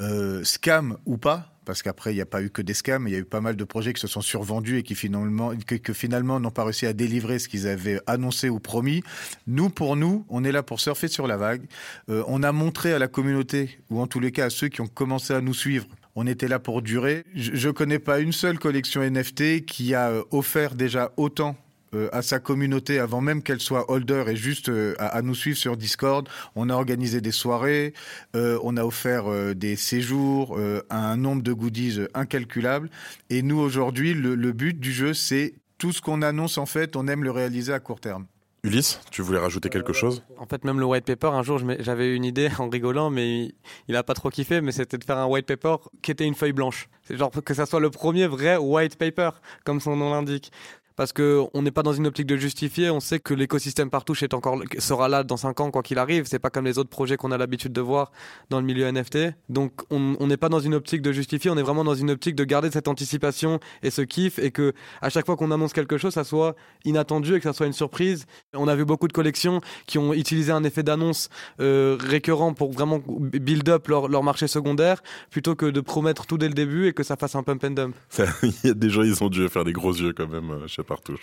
euh, 0.00 0.42
scam 0.42 0.96
ou 1.06 1.16
pas, 1.16 1.53
parce 1.64 1.82
qu'après, 1.82 2.12
il 2.12 2.16
n'y 2.16 2.22
a 2.22 2.26
pas 2.26 2.42
eu 2.42 2.50
que 2.50 2.62
des 2.62 2.74
scams, 2.74 3.06
il 3.08 3.12
y 3.12 3.16
a 3.16 3.20
eu 3.20 3.24
pas 3.24 3.40
mal 3.40 3.56
de 3.56 3.64
projets 3.64 3.92
qui 3.92 4.00
se 4.00 4.06
sont 4.06 4.20
survendus 4.20 4.78
et 4.78 4.82
qui 4.82 4.94
finalement, 4.94 6.40
n'ont 6.40 6.50
pas 6.50 6.64
réussi 6.64 6.86
à 6.86 6.92
délivrer 6.92 7.38
ce 7.38 7.48
qu'ils 7.48 7.66
avaient 7.66 8.00
annoncé 8.06 8.48
ou 8.48 8.60
promis. 8.60 9.02
Nous, 9.46 9.70
pour 9.70 9.96
nous, 9.96 10.24
on 10.28 10.44
est 10.44 10.52
là 10.52 10.62
pour 10.62 10.80
surfer 10.80 11.08
sur 11.08 11.26
la 11.26 11.36
vague. 11.36 11.62
Euh, 12.08 12.22
on 12.26 12.42
a 12.42 12.52
montré 12.52 12.92
à 12.92 12.98
la 12.98 13.08
communauté, 13.08 13.78
ou 13.90 14.00
en 14.00 14.06
tous 14.06 14.20
les 14.20 14.32
cas 14.32 14.46
à 14.46 14.50
ceux 14.50 14.68
qui 14.68 14.80
ont 14.80 14.86
commencé 14.86 15.32
à 15.32 15.40
nous 15.40 15.54
suivre, 15.54 15.86
on 16.16 16.26
était 16.26 16.48
là 16.48 16.58
pour 16.58 16.82
durer. 16.82 17.24
Je 17.34 17.68
ne 17.68 17.72
connais 17.72 17.98
pas 17.98 18.20
une 18.20 18.32
seule 18.32 18.58
collection 18.58 19.02
NFT 19.02 19.64
qui 19.64 19.94
a 19.94 20.10
euh, 20.10 20.22
offert 20.30 20.74
déjà 20.74 21.12
autant 21.16 21.56
euh, 21.94 22.08
à 22.12 22.22
sa 22.22 22.38
communauté 22.38 22.98
avant 22.98 23.20
même 23.20 23.42
qu'elle 23.42 23.60
soit 23.60 23.90
holder 23.90 24.24
et 24.28 24.36
juste 24.36 24.68
euh, 24.68 24.94
à, 24.98 25.22
nous 25.22 25.34
suivre 25.34 25.56
sur 25.56 25.76
Discord. 25.76 26.28
On 26.56 26.70
a 26.70 26.74
organisé 26.74 27.20
des 27.20 27.32
soirées, 27.32 27.94
euh, 28.36 28.58
on 28.62 28.76
a 28.76 28.84
offert 28.84 29.54
des 29.54 29.76
séjours, 29.76 30.58
un 30.90 31.16
nombre 31.16 31.42
de 31.42 31.52
goodies 31.52 32.00
incalculable. 32.14 32.90
Et 33.30 33.42
nous 33.42 33.58
aujourd'hui, 33.58 34.14
le, 34.14 34.34
le 34.34 34.52
but 34.52 34.78
du 34.78 34.92
jeu, 34.92 35.14
c'est 35.14 35.54
tout 35.78 35.92
ce 35.92 36.00
qu'on 36.00 36.22
annonce 36.22 36.58
en 36.58 36.66
fait, 36.66 36.96
on 36.96 37.08
aime 37.08 37.24
le 37.24 37.30
réaliser 37.30 37.72
à 37.72 37.80
court 37.80 38.00
terme. 38.00 38.26
Ulysse, 38.64 38.98
tu 39.10 39.20
voulais 39.20 39.38
rajouter 39.38 39.68
quelque 39.68 39.92
chose? 39.92 40.24
En 40.38 40.46
fait, 40.46 40.64
même 40.64 40.80
le 40.80 40.86
white 40.86 41.04
paper, 41.04 41.26
un 41.26 41.42
jour, 41.42 41.60
j'avais 41.80 42.16
une 42.16 42.24
idée 42.24 42.48
en 42.58 42.70
rigolant, 42.70 43.10
mais 43.10 43.52
il 43.88 43.92
n'a 43.92 44.02
pas 44.02 44.14
trop 44.14 44.30
kiffé, 44.30 44.62
mais 44.62 44.72
c'était 44.72 44.96
de 44.96 45.04
faire 45.04 45.18
un 45.18 45.26
white 45.26 45.46
paper 45.46 45.76
qui 46.00 46.10
était 46.10 46.24
une 46.24 46.34
feuille 46.34 46.54
blanche. 46.54 46.88
C'est 47.02 47.18
genre 47.18 47.30
que 47.30 47.52
ça 47.52 47.66
soit 47.66 47.80
le 47.80 47.90
premier 47.90 48.26
vrai 48.26 48.56
white 48.56 48.96
paper, 48.96 49.30
comme 49.64 49.80
son 49.80 49.96
nom 49.96 50.10
l'indique 50.10 50.50
parce 50.96 51.12
que 51.12 51.42
on 51.54 51.62
n'est 51.62 51.70
pas 51.70 51.82
dans 51.82 51.92
une 51.92 52.06
optique 52.06 52.26
de 52.26 52.36
justifier. 52.36 52.90
On 52.90 53.00
sait 53.00 53.18
que 53.18 53.34
l'écosystème 53.34 53.90
Partouche 53.90 54.22
est 54.22 54.34
sera 54.78 55.08
là 55.08 55.24
dans 55.24 55.36
5 55.36 55.60
ans 55.60 55.70
quoi 55.70 55.82
qu'il 55.82 55.98
arrive. 55.98 56.26
C'est 56.26 56.38
pas 56.38 56.50
comme 56.50 56.64
les 56.64 56.78
autres 56.78 56.90
projets 56.90 57.16
qu'on 57.16 57.32
a 57.32 57.38
l'habitude 57.38 57.72
de 57.72 57.80
voir 57.80 58.12
dans 58.50 58.60
le 58.60 58.66
milieu 58.66 58.90
NFT. 58.90 59.34
Donc 59.48 59.82
on 59.90 60.26
n'est 60.26 60.36
pas 60.36 60.48
dans 60.48 60.60
une 60.60 60.74
optique 60.74 61.02
de 61.02 61.12
justifier. 61.12 61.50
On 61.50 61.56
est 61.56 61.62
vraiment 61.62 61.84
dans 61.84 61.94
une 61.94 62.10
optique 62.10 62.34
de 62.36 62.44
garder 62.44 62.70
cette 62.70 62.88
anticipation 62.88 63.60
et 63.82 63.90
ce 63.90 64.02
kiff 64.02 64.38
et 64.38 64.50
que 64.50 64.72
à 65.00 65.10
chaque 65.10 65.26
fois 65.26 65.36
qu'on 65.36 65.50
annonce 65.50 65.72
quelque 65.72 65.98
chose, 65.98 66.14
ça 66.14 66.24
soit 66.24 66.54
inattendu 66.84 67.34
et 67.34 67.38
que 67.38 67.44
ça 67.44 67.52
soit 67.52 67.66
une 67.66 67.72
surprise. 67.72 68.26
On 68.54 68.68
a 68.68 68.74
vu 68.74 68.84
beaucoup 68.84 69.08
de 69.08 69.12
collections 69.12 69.60
qui 69.86 69.98
ont 69.98 70.12
utilisé 70.12 70.52
un 70.52 70.64
effet 70.64 70.82
d'annonce 70.82 71.28
euh, 71.60 71.96
récurrent 72.00 72.54
pour 72.54 72.72
vraiment 72.72 73.00
build 73.06 73.68
up 73.68 73.88
leur, 73.88 74.08
leur 74.08 74.22
marché 74.22 74.48
secondaire 74.48 75.02
plutôt 75.30 75.54
que 75.54 75.66
de 75.66 75.80
promettre 75.80 76.26
tout 76.26 76.38
dès 76.38 76.48
le 76.48 76.54
début 76.54 76.86
et 76.86 76.92
que 76.92 77.02
ça 77.02 77.16
fasse 77.16 77.34
un 77.34 77.42
pump 77.42 77.64
and 77.64 77.70
dump. 77.70 77.94
Il 78.42 78.52
y 78.64 78.70
a 78.70 78.74
des 78.74 78.90
gens 78.90 79.02
ils 79.02 79.22
ont 79.22 79.28
dû 79.28 79.48
faire 79.48 79.64
des 79.64 79.72
gros 79.72 79.92
yeux 79.92 80.12
quand 80.12 80.28
même. 80.28 80.50
Euh, 80.50 80.68
partout. 80.84 81.16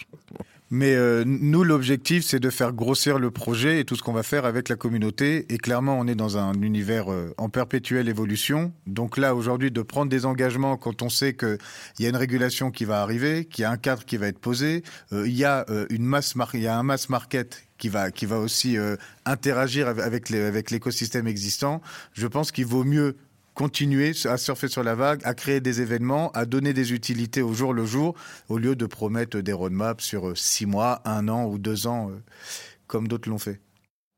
Mais 0.74 0.96
euh, 0.96 1.26
nous, 1.26 1.66
l'objectif, 1.66 2.24
c'est 2.24 2.40
de 2.40 2.50
faire 2.50 2.72
grossir 2.72 3.20
le 3.20 3.30
projet 3.30 3.82
et 3.82 3.84
tout 3.84 3.98
ce 3.98 4.02
qu'on 4.02 4.14
va 4.14 4.24
faire 4.24 4.46
avec 4.46 4.70
la 4.70 4.78
communauté. 4.78 5.46
Et 5.50 5.58
clairement, 5.58 6.00
on 6.00 6.08
est 6.08 6.16
dans 6.16 6.38
un 6.38 6.54
univers 6.62 7.12
euh, 7.12 7.34
en 7.38 7.50
perpétuelle 7.50 8.08
évolution. 8.08 8.72
Donc 8.88 9.18
là, 9.18 9.36
aujourd'hui, 9.36 9.70
de 9.70 9.82
prendre 9.82 10.10
des 10.10 10.26
engagements 10.26 10.78
quand 10.78 11.02
on 11.02 11.10
sait 11.10 11.34
qu'il 11.34 11.58
y 12.00 12.06
a 12.06 12.10
une 12.10 12.16
régulation 12.16 12.72
qui 12.72 12.86
va 12.86 13.02
arriver, 13.02 13.44
qu'il 13.44 13.64
y 13.64 13.66
a 13.66 13.72
un 13.72 13.76
cadre 13.76 14.06
qui 14.06 14.16
va 14.16 14.28
être 14.28 14.40
posé, 14.40 14.84
euh, 15.12 15.28
il 15.28 15.36
y 15.36 15.44
a 15.44 15.66
une 15.90 16.06
masse, 16.06 16.36
y 16.54 16.68
a 16.68 16.78
un 16.78 16.84
mass 16.84 17.10
market 17.10 17.68
qui 17.78 17.90
va 17.90 18.12
qui 18.12 18.26
va 18.26 18.40
aussi 18.40 18.78
interagir 19.26 19.88
avec 19.88 20.30
l'écosystème 20.30 21.28
existant. 21.28 21.82
Je 22.14 22.28
pense 22.28 22.52
qu'il 22.52 22.66
vaut 22.66 22.84
mieux 22.84 23.18
continuer 23.62 24.14
à 24.26 24.38
surfer 24.38 24.70
sur 24.70 24.82
la 24.82 24.96
vague, 24.96 25.22
à 25.24 25.36
créer 25.36 25.62
des 25.62 25.82
événements, 25.82 26.32
à 26.32 26.48
donner 26.48 26.74
des 26.74 26.94
utilités 26.94 27.44
au 27.44 27.54
jour 27.54 27.76
le 27.76 27.86
jour, 27.86 28.16
au 28.50 28.58
lieu 28.58 28.76
de 28.76 28.88
promettre 28.88 29.38
des 29.40 29.54
roadmaps 29.54 30.04
sur 30.04 30.30
euh, 30.30 30.36
six 30.36 30.66
mois, 30.66 31.00
un 31.06 31.28
an 31.28 31.46
ou 31.46 31.60
deux 31.60 31.86
ans, 31.86 32.10
euh, 32.10 32.24
comme 32.88 33.08
d'autres 33.08 33.30
l'ont 33.30 33.38
fait. 33.38 33.62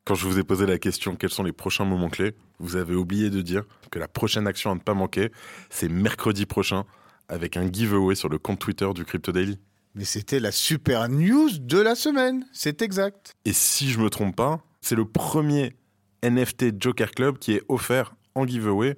Quand 0.06 0.16
je 0.16 0.26
vous 0.28 0.40
ai 0.40 0.46
posé 0.46 0.66
la 0.66 0.80
question 0.80 1.18
quels 1.18 1.30
sont 1.30 1.44
les 1.44 1.52
prochains 1.52 1.84
moments 1.84 2.08
clés, 2.08 2.36
vous 2.60 2.78
avez 2.78 2.96
oublié 2.96 3.30
de 3.30 3.42
dire 3.42 3.64
que 3.92 4.00
la 4.00 4.08
prochaine 4.08 4.48
action 4.48 4.72
à 4.72 4.76
ne 4.76 4.80
pas 4.80 4.94
manquer, 4.94 5.30
c'est 5.70 5.90
mercredi 5.90 6.46
prochain, 6.46 6.86
avec 7.28 7.58
un 7.58 7.70
giveaway 7.70 8.16
sur 8.16 8.30
le 8.30 8.38
compte 8.38 8.60
Twitter 8.60 8.88
du 8.96 9.04
Crypto 9.04 9.34
Daily. 9.34 9.60
Mais 9.94 10.06
c'était 10.06 10.40
la 10.40 10.54
super 10.54 11.10
news 11.10 11.50
de 11.60 11.80
la 11.80 11.96
semaine, 11.96 12.46
c'est 12.54 12.82
exact. 12.82 13.36
Et 13.44 13.52
si 13.52 13.92
je 13.92 14.00
me 14.00 14.10
trompe 14.10 14.38
pas, 14.38 14.64
c'est 14.80 14.96
le 14.96 15.04
premier 15.04 15.76
NFT 16.24 16.82
Joker 16.82 17.12
Club 17.12 17.40
qui 17.40 17.52
est 17.52 17.64
offert 17.68 18.16
en 18.36 18.48
giveaway 18.48 18.96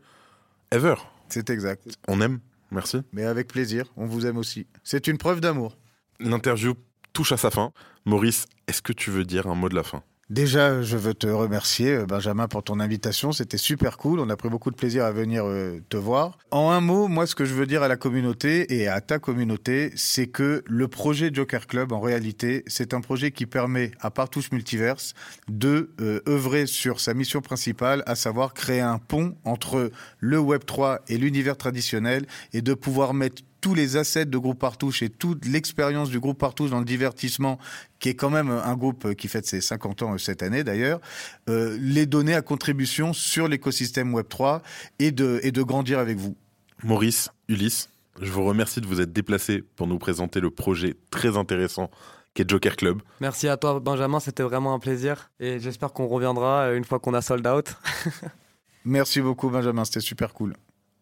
Ever. 0.76 0.96
C'est 1.30 1.50
exact. 1.52 1.88
On 2.10 2.20
aime, 2.20 2.42
merci. 2.70 2.98
Mais 3.14 3.24
avec 3.24 3.48
plaisir, 3.48 3.86
on 3.96 4.08
vous 4.08 4.26
aime 4.26 4.36
aussi. 4.36 4.68
C'est 4.84 5.08
une 5.08 5.18
preuve 5.18 5.40
d'amour. 5.40 5.78
L'interview 6.20 6.74
touche 7.14 7.32
à 7.32 7.38
sa 7.38 7.50
fin. 7.50 7.72
Maurice, 8.04 8.46
est-ce 8.68 8.82
que 8.82 8.92
tu 8.92 9.10
veux 9.10 9.24
dire 9.24 9.48
un 9.48 9.56
mot 9.56 9.70
de 9.70 9.76
la 9.76 9.84
fin? 9.84 10.04
Déjà, 10.32 10.82
je 10.82 10.98
veux 10.98 11.14
te 11.14 11.28
remercier, 11.28 11.94
euh, 11.94 12.06
Benjamin, 12.08 12.48
pour 12.48 12.64
ton 12.64 12.80
invitation. 12.80 13.32
C'était 13.32 13.60
super 13.60 13.98
cool. 13.98 14.20
On 14.20 14.28
a 14.32 14.36
pris 14.36 14.50
beaucoup 14.50 14.72
de 14.72 14.76
plaisir 14.76 15.06
à 15.06 15.12
venir 15.12 15.46
euh, 15.46 15.80
te 15.90 15.98
voir. 15.98 16.40
En 16.50 16.72
un 16.72 16.82
mot, 16.82 17.08
moi, 17.08 17.28
ce 17.28 17.36
que 17.36 17.46
je 17.46 17.54
veux 17.54 17.68
dire 17.68 17.84
à 17.84 17.88
la 17.88 17.96
communauté 17.96 18.76
et 18.76 18.88
à 18.88 19.02
ta 19.02 19.20
communauté, 19.20 19.92
c'est 19.96 20.26
que 20.26 20.64
le 20.66 20.88
projet 20.88 21.30
Joker 21.32 21.68
Club, 21.68 21.92
en 21.92 22.00
réalité, 22.00 22.64
c'est 22.66 22.96
un 22.96 23.02
projet 23.02 23.30
qui 23.30 23.46
permet 23.46 23.92
à 24.00 24.10
Partouche 24.10 24.52
Multiverse 24.52 25.14
de 25.48 25.92
euh, 26.02 26.22
œuvrer 26.28 26.66
sur 26.66 27.00
sa 27.02 27.14
mission 27.14 27.42
principale, 27.42 28.02
à 28.08 28.16
savoir 28.16 28.56
créer 28.56 28.82
un 28.82 28.98
pont 28.98 29.36
entre 29.44 29.92
le 30.20 30.40
Web 30.40 30.66
3 30.66 31.02
et 31.08 31.20
l'univers 31.20 31.56
traditionnel 31.56 32.26
et 32.52 32.64
de 32.64 32.74
pouvoir 32.74 33.14
mettre 33.14 33.44
tous 33.66 33.74
les 33.74 33.98
assets 33.98 34.26
de 34.26 34.38
Groupe 34.38 34.60
Partouche 34.60 35.02
et 35.02 35.10
toute 35.10 35.44
l'expérience 35.48 36.12
du 36.12 36.20
Groupe 36.20 36.38
Partouche 36.38 36.70
dans 36.70 36.78
le 36.78 36.86
divertissement, 36.86 37.58
qui 37.98 38.10
est 38.10 38.14
quand 38.14 38.30
même 38.30 38.52
un 38.52 38.76
groupe 38.76 39.16
qui 39.16 39.28
fête 39.28 39.48
ses 39.48 39.60
50 39.60 40.04
ans 40.04 40.16
cette 40.20 40.44
année 40.44 40.64
d'ailleurs, 40.64 41.02
euh, 41.50 41.76
les 41.82 42.06
donner 42.06 42.36
à 42.36 42.44
contribution 42.44 43.12
sur 43.12 43.48
l'écosystème 43.48 44.14
Web3 44.16 44.62
et 45.00 45.12
de, 45.12 45.40
et 45.42 45.52
de 45.52 45.64
grandir 45.64 45.98
avec 45.98 46.20
vous. 46.20 46.36
Maurice, 46.84 47.32
Ulysse, 47.48 47.90
je 48.22 48.30
vous 48.30 48.46
remercie 48.46 48.82
de 48.82 48.86
vous 48.86 49.02
être 49.02 49.12
déplacé 49.12 49.64
pour 49.76 49.88
nous 49.88 49.98
présenter 49.98 50.42
le 50.42 50.52
projet 50.52 50.94
très 51.10 51.36
intéressant 51.36 51.90
qu'est 52.36 52.48
Joker 52.48 52.76
Club. 52.76 53.02
Merci 53.20 53.48
à 53.48 53.58
toi 53.58 53.80
Benjamin, 53.80 54.20
c'était 54.20 54.44
vraiment 54.44 54.76
un 54.76 54.80
plaisir 54.80 55.32
et 55.40 55.60
j'espère 55.60 55.92
qu'on 55.92 56.06
reviendra 56.06 56.72
une 56.74 56.84
fois 56.84 57.00
qu'on 57.00 57.16
a 57.16 57.22
sold 57.24 57.48
out. 57.48 57.74
Merci 58.86 59.22
beaucoup 59.22 59.50
Benjamin, 59.50 59.86
c'était 59.86 60.02
super 60.02 60.36
cool. 60.36 60.54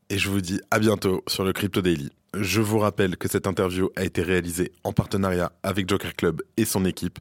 Et 0.09 0.17
je 0.17 0.29
vous 0.29 0.41
dis 0.41 0.61
à 0.71 0.79
bientôt 0.79 1.23
sur 1.27 1.43
le 1.43 1.53
Crypto 1.53 1.81
Daily. 1.81 2.09
Je 2.33 2.61
vous 2.61 2.79
rappelle 2.79 3.15
que 3.17 3.27
cette 3.27 3.47
interview 3.47 3.89
a 3.95 4.03
été 4.03 4.21
réalisée 4.21 4.71
en 4.83 4.91
partenariat 4.91 5.51
avec 5.61 5.87
Joker 5.87 6.15
Club 6.15 6.41
et 6.57 6.65
son 6.65 6.83
équipe 6.85 7.19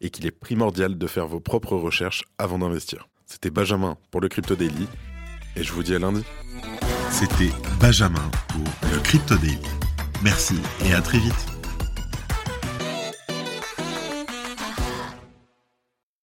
et 0.00 0.10
qu'il 0.10 0.26
est 0.26 0.30
primordial 0.30 0.96
de 0.96 1.06
faire 1.06 1.26
vos 1.26 1.40
propres 1.40 1.76
recherches 1.76 2.24
avant 2.38 2.58
d'investir. 2.58 3.08
C'était 3.26 3.50
Benjamin 3.50 3.96
pour 4.10 4.20
le 4.20 4.28
Crypto 4.28 4.54
Daily 4.54 4.86
et 5.56 5.62
je 5.62 5.72
vous 5.72 5.82
dis 5.82 5.94
à 5.94 5.98
lundi. 5.98 6.24
C'était 7.10 7.52
Benjamin 7.78 8.30
pour 8.48 8.64
le 8.92 9.00
Crypto 9.00 9.36
Daily. 9.36 9.58
Merci 10.22 10.56
et 10.86 10.94
à 10.94 11.02
très 11.02 11.18
vite. 11.18 11.53